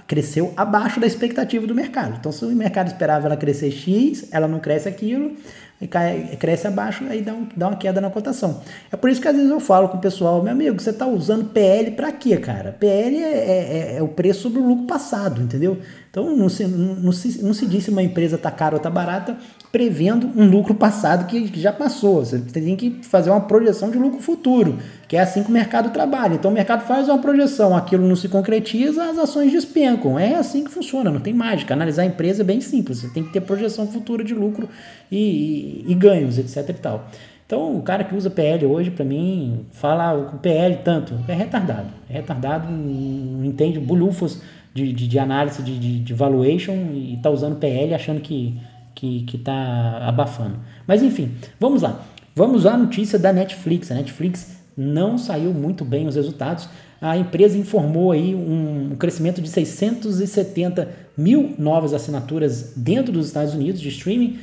cresceu 0.07 0.53
abaixo 0.57 1.01
da 1.01 1.07
expectativa 1.07 1.67
do 1.67 1.75
mercado. 1.75 2.17
Então, 2.19 2.33
se 2.33 2.45
o 2.45 2.49
mercado 2.49 2.89
esperava 2.89 3.27
ela 3.27 3.37
crescer 3.37 3.71
X, 3.71 4.29
ela 4.31 4.49
não 4.49 4.59
cresce 4.59 4.89
aquilo, 4.89 5.37
e 5.81 5.87
cai, 5.87 6.37
cresce 6.39 6.67
abaixo, 6.67 7.05
aí 7.09 7.21
dá, 7.21 7.35
um, 7.35 7.47
dá 7.55 7.69
uma 7.69 7.77
queda 7.77 8.01
na 8.01 8.09
cotação. 8.09 8.63
É 8.91 8.97
por 8.97 9.11
isso 9.11 9.21
que 9.21 9.29
às 9.29 9.37
vezes 9.37 9.51
eu 9.51 9.61
falo 9.61 9.89
com 9.89 9.99
o 9.99 10.01
pessoal, 10.01 10.43
meu 10.43 10.53
amigo, 10.53 10.81
você 10.81 10.91
está 10.91 11.07
usando 11.07 11.51
PL 11.51 11.91
para 11.91 12.11
quê, 12.13 12.37
cara? 12.39 12.73
PL 12.73 13.17
é, 13.17 13.29
é, 13.29 13.97
é, 13.97 14.03
o 14.03 14.09
preço 14.09 14.43
sobre 14.43 14.59
o 14.59 14.67
lucro 14.67 14.87
passado, 14.87 15.43
entendeu? 15.43 15.79
Então 16.17 16.35
não 16.35 16.49
se, 16.49 16.65
não, 16.67 17.13
se, 17.13 17.45
não 17.45 17.53
se 17.53 17.67
diz 17.67 17.85
se 17.85 17.91
uma 17.91 18.03
empresa 18.03 18.37
está 18.37 18.51
cara 18.51 18.75
ou 18.75 18.79
está 18.79 18.89
barata 18.89 19.37
prevendo 19.71 20.27
um 20.35 20.49
lucro 20.49 20.75
passado 20.75 21.27
que, 21.27 21.61
já 21.61 21.71
passou. 21.71 22.25
Você 22.25 22.39
tem 22.39 22.75
que 22.75 23.01
fazer 23.03 23.29
uma 23.29 23.43
projeção 23.43 23.91
de 23.91 23.99
lucro 23.99 24.19
futuro, 24.19 24.79
que 25.07 25.15
é 25.15 25.21
assim 25.21 25.43
que 25.43 25.51
o 25.51 25.53
mercado 25.53 25.91
trabalha. 25.91 26.37
Então 26.37 26.51
o 26.51 26.55
mercado 26.55 26.87
faz 26.87 27.07
uma 27.11 27.19
projeção, 27.19 27.77
aquilo 27.77 28.09
não 28.09 28.17
se 28.17 28.31
concretiza, 28.31 29.05
as 29.05 29.19
ações 29.19 29.53
despencam. 29.53 30.19
É 30.19 30.37
assim 30.37 30.65
que 30.65 30.71
funciona, 30.71 31.11
não 31.11 31.21
tem 31.21 31.35
mágica. 31.35 31.75
Analisar 31.75 32.01
a 32.01 32.07
empresa 32.07 32.43
é 32.43 32.45
bem 32.47 32.63
simples, 32.63 33.01
você 33.01 33.09
tem 33.09 33.23
que 33.23 33.31
ter 33.31 33.43
projeção 33.43 33.87
futura 33.87 34.25
de 34.25 34.33
lucro 34.33 34.71
e, 35.13 35.85
e, 35.87 35.93
e 35.93 35.95
ganhos, 35.95 36.39
etc 36.39 36.67
e 36.67 36.73
tal. 36.81 37.11
Então, 37.45 37.77
o 37.77 37.83
cara 37.83 38.03
que 38.03 38.13
usa 38.13 38.29
PL 38.29 38.67
hoje, 38.67 38.91
para 38.91 39.05
mim, 39.05 39.67
fala 39.71 40.15
o 40.15 40.39
PL 40.39 40.79
tanto, 40.83 41.15
é 41.29 41.33
retardado. 41.33 41.87
É 42.11 42.15
retardado, 42.15 42.69
não 42.73 43.45
entende 43.45 43.79
bulufas 43.79 44.41
de, 44.77 44.93
de, 44.93 45.09
de 45.09 45.19
análise 45.19 45.63
de, 45.63 45.79
de, 45.79 45.99
de 46.01 46.15
valuation 46.15 46.91
e 46.93 47.15
está 47.15 47.31
usando 47.31 47.57
PL 47.57 47.95
achando 47.95 48.21
que 48.21 48.55
que 48.95 49.23
que 49.25 49.37
está 49.37 50.07
abafando. 50.07 50.59
Mas 50.87 51.03
enfim, 51.03 51.33
vamos 51.59 51.83
lá. 51.83 52.03
Vamos 52.35 52.67
à 52.67 52.77
notícia 52.77 53.19
da 53.19 53.33
Netflix. 53.33 53.91
A 53.91 53.95
Netflix 53.95 54.57
não 54.77 55.17
saiu 55.17 55.53
muito 55.55 55.85
bem 55.85 56.07
os 56.07 56.17
resultados. 56.17 56.69
A 57.01 57.17
empresa 57.17 57.57
informou 57.57 58.13
aí 58.13 58.35
um, 58.35 58.91
um 58.93 58.97
crescimento 58.97 59.41
de 59.41 59.49
670 59.49 60.89
mil 61.17 61.55
novas 61.59 61.95
assinaturas 61.95 62.75
dentro 62.77 63.13
dos 63.13 63.27
Estados 63.27 63.55
Unidos 63.55 63.81
de 63.81 63.89
streaming. 63.89 64.39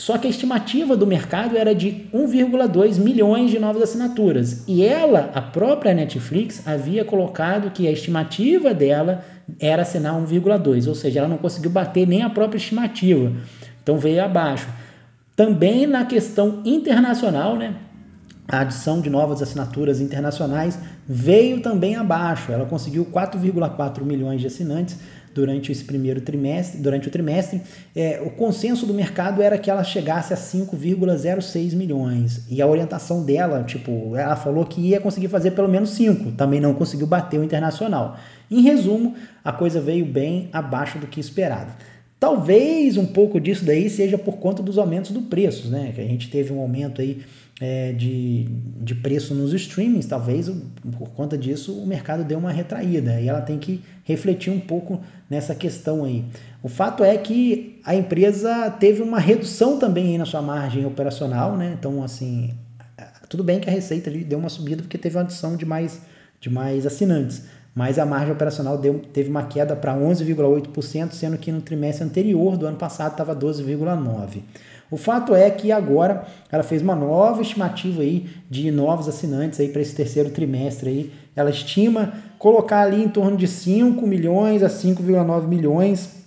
Só 0.00 0.16
que 0.16 0.26
a 0.26 0.30
estimativa 0.30 0.96
do 0.96 1.06
mercado 1.06 1.58
era 1.58 1.74
de 1.74 2.06
1,2 2.10 2.98
milhões 2.98 3.50
de 3.50 3.58
novas 3.58 3.82
assinaturas. 3.82 4.64
E 4.66 4.82
ela, 4.82 5.30
a 5.34 5.42
própria 5.42 5.92
Netflix, 5.92 6.66
havia 6.66 7.04
colocado 7.04 7.70
que 7.70 7.86
a 7.86 7.92
estimativa 7.92 8.72
dela 8.72 9.22
era 9.60 9.82
assinar 9.82 10.14
1,2, 10.14 10.88
ou 10.88 10.94
seja, 10.94 11.18
ela 11.18 11.28
não 11.28 11.36
conseguiu 11.36 11.70
bater 11.70 12.06
nem 12.06 12.22
a 12.22 12.30
própria 12.30 12.56
estimativa. 12.56 13.30
Então 13.82 13.98
veio 13.98 14.24
abaixo. 14.24 14.68
Também 15.36 15.86
na 15.86 16.06
questão 16.06 16.62
internacional, 16.64 17.58
né? 17.58 17.74
A 18.48 18.60
adição 18.60 19.02
de 19.02 19.10
novas 19.10 19.42
assinaturas 19.42 20.00
internacionais 20.00 20.78
veio 21.06 21.60
também 21.60 21.96
abaixo. 21.96 22.50
Ela 22.50 22.64
conseguiu 22.64 23.04
4,4 23.04 24.02
milhões 24.02 24.40
de 24.40 24.46
assinantes 24.46 24.98
durante 25.34 25.70
esse 25.70 25.84
primeiro 25.84 26.20
trimestre, 26.20 26.80
durante 26.80 27.08
o 27.08 27.10
trimestre. 27.10 27.60
É, 27.94 28.20
o 28.24 28.30
consenso 28.30 28.86
do 28.86 28.94
mercado 28.94 29.42
era 29.42 29.58
que 29.58 29.70
ela 29.70 29.84
chegasse 29.84 30.32
a 30.32 30.36
5,06 30.36 31.74
milhões. 31.74 32.44
E 32.48 32.60
a 32.60 32.66
orientação 32.66 33.24
dela, 33.24 33.62
tipo, 33.62 34.16
ela 34.16 34.36
falou 34.36 34.64
que 34.64 34.80
ia 34.80 35.00
conseguir 35.00 35.28
fazer 35.28 35.52
pelo 35.52 35.68
menos 35.68 35.90
5, 35.90 36.32
também 36.32 36.60
não 36.60 36.74
conseguiu 36.74 37.06
bater 37.06 37.38
o 37.38 37.44
internacional. 37.44 38.16
Em 38.50 38.62
resumo, 38.62 39.14
a 39.44 39.52
coisa 39.52 39.80
veio 39.80 40.04
bem 40.04 40.48
abaixo 40.52 40.98
do 40.98 41.06
que 41.06 41.20
esperado. 41.20 41.72
Talvez 42.18 42.98
um 42.98 43.06
pouco 43.06 43.40
disso 43.40 43.64
daí 43.64 43.88
seja 43.88 44.18
por 44.18 44.36
conta 44.36 44.62
dos 44.62 44.76
aumentos 44.76 45.10
do 45.10 45.22
preço, 45.22 45.70
né? 45.70 45.92
Que 45.94 46.02
a 46.02 46.04
gente 46.04 46.28
teve 46.28 46.52
um 46.52 46.60
aumento 46.60 47.00
aí 47.00 47.22
é, 47.60 47.92
de, 47.92 48.44
de 48.80 48.94
preço 48.94 49.34
nos 49.34 49.52
streamings, 49.52 50.06
talvez 50.06 50.50
por 50.96 51.10
conta 51.10 51.36
disso 51.36 51.78
o 51.78 51.86
mercado 51.86 52.24
deu 52.24 52.38
uma 52.38 52.50
retraída 52.50 53.20
e 53.20 53.28
ela 53.28 53.42
tem 53.42 53.58
que 53.58 53.82
refletir 54.02 54.50
um 54.50 54.58
pouco 54.58 55.00
nessa 55.28 55.54
questão 55.54 56.04
aí. 56.04 56.24
O 56.62 56.68
fato 56.68 57.04
é 57.04 57.16
que 57.18 57.78
a 57.84 57.94
empresa 57.94 58.70
teve 58.70 59.02
uma 59.02 59.18
redução 59.18 59.78
também 59.78 60.16
na 60.16 60.24
sua 60.24 60.40
margem 60.40 60.86
operacional, 60.86 61.56
né? 61.56 61.76
Então, 61.78 62.02
assim, 62.02 62.50
tudo 63.28 63.44
bem 63.44 63.60
que 63.60 63.68
a 63.68 63.72
receita 63.72 64.10
deu 64.10 64.38
uma 64.38 64.48
subida 64.48 64.82
porque 64.82 64.96
teve 64.96 65.16
uma 65.16 65.22
adição 65.22 65.54
de 65.54 65.66
mais, 65.66 66.00
de 66.40 66.48
mais 66.48 66.86
assinantes 66.86 67.44
mas 67.74 67.98
a 67.98 68.06
margem 68.06 68.32
operacional 68.32 68.76
deu, 68.76 68.98
teve 68.98 69.30
uma 69.30 69.44
queda 69.44 69.76
para 69.76 69.94
11,8%, 69.94 71.12
sendo 71.12 71.38
que 71.38 71.52
no 71.52 71.60
trimestre 71.60 72.04
anterior 72.04 72.56
do 72.56 72.66
ano 72.66 72.76
passado 72.76 73.12
estava 73.12 73.34
12,9%. 73.34 74.42
O 74.90 74.96
fato 74.96 75.34
é 75.34 75.50
que 75.50 75.70
agora 75.70 76.26
ela 76.50 76.62
fez 76.62 76.82
uma 76.82 76.96
nova 76.96 77.42
estimativa 77.42 78.02
aí 78.02 78.28
de 78.48 78.70
novos 78.70 79.08
assinantes 79.08 79.60
aí 79.60 79.68
para 79.68 79.80
esse 79.80 79.94
terceiro 79.94 80.30
trimestre 80.30 80.90
aí. 80.90 81.12
Ela 81.36 81.50
estima 81.50 82.12
colocar 82.38 82.82
ali 82.82 83.02
em 83.02 83.08
torno 83.08 83.36
de 83.36 83.46
5 83.46 84.04
milhões 84.06 84.62
a 84.62 84.68
5,9 84.68 85.46
milhões 85.46 86.20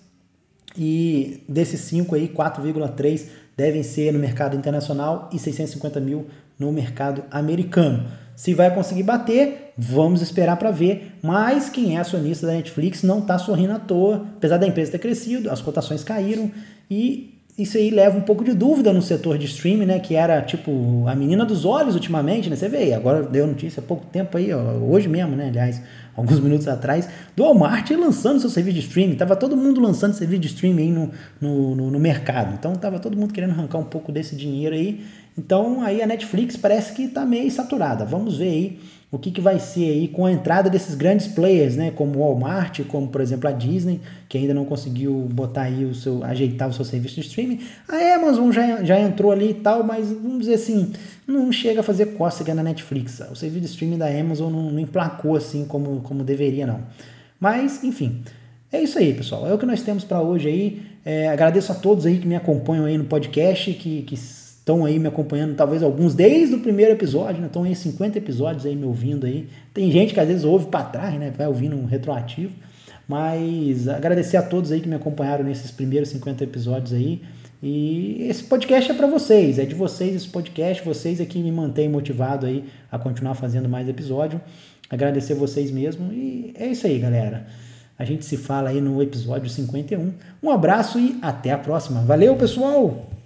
e 0.77 1.43
desses 1.47 1.81
5 1.81 2.15
aí, 2.15 2.27
4,3 2.27 3.27
devem 3.55 3.83
ser 3.83 4.11
no 4.11 4.19
mercado 4.19 4.55
internacional 4.55 5.29
e 5.31 5.37
650 5.37 5.99
mil 5.99 6.27
no 6.57 6.71
mercado 6.71 7.23
americano. 7.29 8.07
Se 8.35 8.53
vai 8.53 8.73
conseguir 8.73 9.03
bater, 9.03 9.73
vamos 9.77 10.21
esperar 10.21 10.57
para 10.57 10.71
ver. 10.71 11.13
Mas 11.21 11.69
quem 11.69 11.95
é 11.95 11.99
acionista 11.99 12.47
da 12.47 12.53
Netflix 12.53 13.03
não 13.03 13.19
está 13.19 13.37
sorrindo 13.37 13.73
à 13.73 13.79
toa, 13.79 14.25
apesar 14.37 14.57
da 14.57 14.65
empresa 14.65 14.91
ter 14.91 14.99
crescido, 14.99 15.51
as 15.51 15.61
cotações 15.61 16.03
caíram 16.03 16.51
e 16.89 17.32
isso 17.57 17.77
aí 17.77 17.91
leva 17.91 18.17
um 18.17 18.21
pouco 18.21 18.43
de 18.43 18.53
dúvida 18.53 18.91
no 18.91 19.01
setor 19.01 19.37
de 19.37 19.45
streaming, 19.45 19.85
né? 19.85 19.99
Que 19.99 20.15
era 20.15 20.41
tipo 20.41 21.05
a 21.07 21.13
menina 21.13 21.45
dos 21.45 21.65
olhos 21.65 21.93
ultimamente, 21.93 22.49
né? 22.49 22.55
Você 22.55 22.67
vê 22.67 22.77
aí, 22.77 22.93
agora 22.93 23.21
deu 23.21 23.45
notícia 23.45 23.79
há 23.79 23.83
pouco 23.83 24.07
tempo 24.07 24.37
aí, 24.37 24.51
ó, 24.51 24.59
hoje 24.59 25.07
mesmo, 25.07 25.35
né? 25.35 25.49
Aliás, 25.49 25.79
alguns 26.17 26.39
minutos 26.39 26.67
atrás, 26.67 27.07
do 27.35 27.43
Walmart 27.43 27.91
lançando 27.91 28.39
seu 28.39 28.49
serviço 28.49 28.79
de 28.79 28.85
streaming. 28.87 29.15
Tava 29.15 29.35
todo 29.35 29.55
mundo 29.55 29.79
lançando 29.79 30.13
serviço 30.13 30.41
de 30.41 30.47
streaming 30.47 30.81
aí 30.81 30.91
no, 30.91 31.11
no, 31.39 31.75
no, 31.75 31.91
no 31.91 31.99
mercado. 31.99 32.55
Então 32.55 32.73
tava 32.73 32.99
todo 32.99 33.15
mundo 33.15 33.31
querendo 33.31 33.51
arrancar 33.51 33.77
um 33.77 33.85
pouco 33.85 34.11
desse 34.11 34.35
dinheiro 34.35 34.73
aí. 34.73 35.05
Então 35.37 35.83
aí 35.83 36.01
a 36.01 36.07
Netflix 36.07 36.57
parece 36.57 36.93
que 36.93 37.03
está 37.03 37.23
meio 37.23 37.51
saturada. 37.51 38.03
Vamos 38.03 38.37
ver 38.37 38.49
aí 38.49 38.79
o 39.13 39.19
que, 39.19 39.29
que 39.29 39.39
vai 39.39 39.59
ser 39.59 39.91
aí 39.91 40.07
com 40.07 40.25
a 40.25 40.31
entrada 40.31 40.71
desses 40.71 40.95
grandes 40.95 41.27
players, 41.27 41.75
né, 41.75 41.91
como 41.91 42.17
o 42.17 42.21
Walmart, 42.23 42.79
como 42.87 43.07
por 43.07 43.21
exemplo 43.21 43.47
a 43.47 43.51
Disney, 43.51 44.01
que 44.27 44.39
ainda 44.39 44.55
não 44.55 44.65
conseguiu 44.65 45.13
botar 45.31 45.61
aí 45.61 45.85
o 45.85 45.93
seu, 45.93 46.23
ajeitar 46.23 46.67
o 46.67 46.73
seu 46.73 46.83
serviço 46.83 47.21
de 47.21 47.21
streaming. 47.21 47.59
A 47.87 48.15
Amazon 48.15 48.51
já, 48.51 48.83
já 48.83 48.99
entrou 48.99 49.31
ali 49.31 49.51
e 49.51 49.53
tal, 49.53 49.83
mas 49.83 50.11
vamos 50.11 50.39
dizer 50.39 50.55
assim, 50.55 50.91
não 51.27 51.51
chega 51.51 51.81
a 51.81 51.83
fazer 51.83 52.07
cócega 52.17 52.55
na 52.55 52.63
Netflix. 52.63 53.21
O 53.31 53.35
serviço 53.35 53.61
de 53.61 53.71
streaming 53.71 53.99
da 53.99 54.07
Amazon 54.07 54.51
não, 54.51 54.71
não 54.71 54.79
emplacou 54.79 55.35
assim 55.35 55.63
como, 55.63 56.01
como 56.01 56.23
deveria, 56.23 56.65
não. 56.65 56.79
Mas, 57.39 57.83
enfim, 57.83 58.23
é 58.71 58.81
isso 58.81 58.97
aí, 58.97 59.13
pessoal. 59.13 59.47
É 59.47 59.53
o 59.53 59.59
que 59.59 59.65
nós 59.67 59.83
temos 59.83 60.03
para 60.03 60.21
hoje 60.21 60.47
aí. 60.47 60.81
É, 61.05 61.27
agradeço 61.27 61.71
a 61.71 61.75
todos 61.75 62.07
aí 62.07 62.17
que 62.17 62.25
me 62.25 62.35
acompanham 62.35 62.85
aí 62.85 62.97
no 62.97 63.03
podcast, 63.03 63.71
que, 63.73 64.01
que 64.01 64.17
estão 64.63 64.85
aí 64.85 64.97
me 64.97 65.09
acompanhando, 65.09 65.55
talvez 65.55 65.83
alguns 65.83 66.15
desde 66.15 66.55
o 66.55 66.59
primeiro 66.61 66.93
episódio, 66.93 67.41
né? 67.41 67.47
Estão 67.47 67.63
aí 67.63 67.75
50 67.75 68.17
episódios 68.17 68.65
aí 68.65 68.73
me 68.77 68.85
ouvindo 68.85 69.25
aí. 69.25 69.49
Tem 69.73 69.91
gente 69.91 70.13
que 70.13 70.19
às 70.21 70.27
vezes 70.27 70.45
ouve 70.45 70.67
para 70.67 70.85
trás, 70.85 71.19
né? 71.19 71.33
Vai 71.37 71.47
ouvindo 71.47 71.75
um 71.75 71.83
retroativo. 71.83 72.53
Mas 73.05 73.89
agradecer 73.89 74.37
a 74.37 74.41
todos 74.41 74.71
aí 74.71 74.79
que 74.79 74.87
me 74.87 74.95
acompanharam 74.95 75.43
nesses 75.43 75.69
primeiros 75.69 76.07
50 76.09 76.45
episódios 76.45 76.93
aí. 76.93 77.21
E 77.61 78.25
esse 78.29 78.43
podcast 78.45 78.89
é 78.89 78.93
para 78.93 79.05
vocês, 79.05 79.59
é 79.59 79.65
de 79.65 79.75
vocês 79.75 80.15
esse 80.15 80.29
podcast, 80.29 80.83
vocês 80.83 81.19
aqui 81.19 81.39
me 81.39 81.51
mantêm 81.51 81.89
motivado 81.89 82.45
aí 82.45 82.63
a 82.89 82.97
continuar 82.97 83.35
fazendo 83.35 83.67
mais 83.67 83.89
episódio. 83.89 84.39
Agradecer 84.89 85.33
vocês 85.33 85.71
mesmo 85.71 86.11
e 86.13 86.53
é 86.57 86.67
isso 86.67 86.87
aí, 86.87 86.99
galera. 86.99 87.45
A 87.99 88.05
gente 88.05 88.23
se 88.23 88.37
fala 88.37 88.69
aí 88.69 88.79
no 88.79 89.01
episódio 89.01 89.49
51. 89.49 90.13
Um 90.41 90.49
abraço 90.49 90.97
e 90.99 91.19
até 91.21 91.51
a 91.51 91.57
próxima. 91.57 92.01
Valeu, 92.01 92.35
pessoal! 92.37 93.22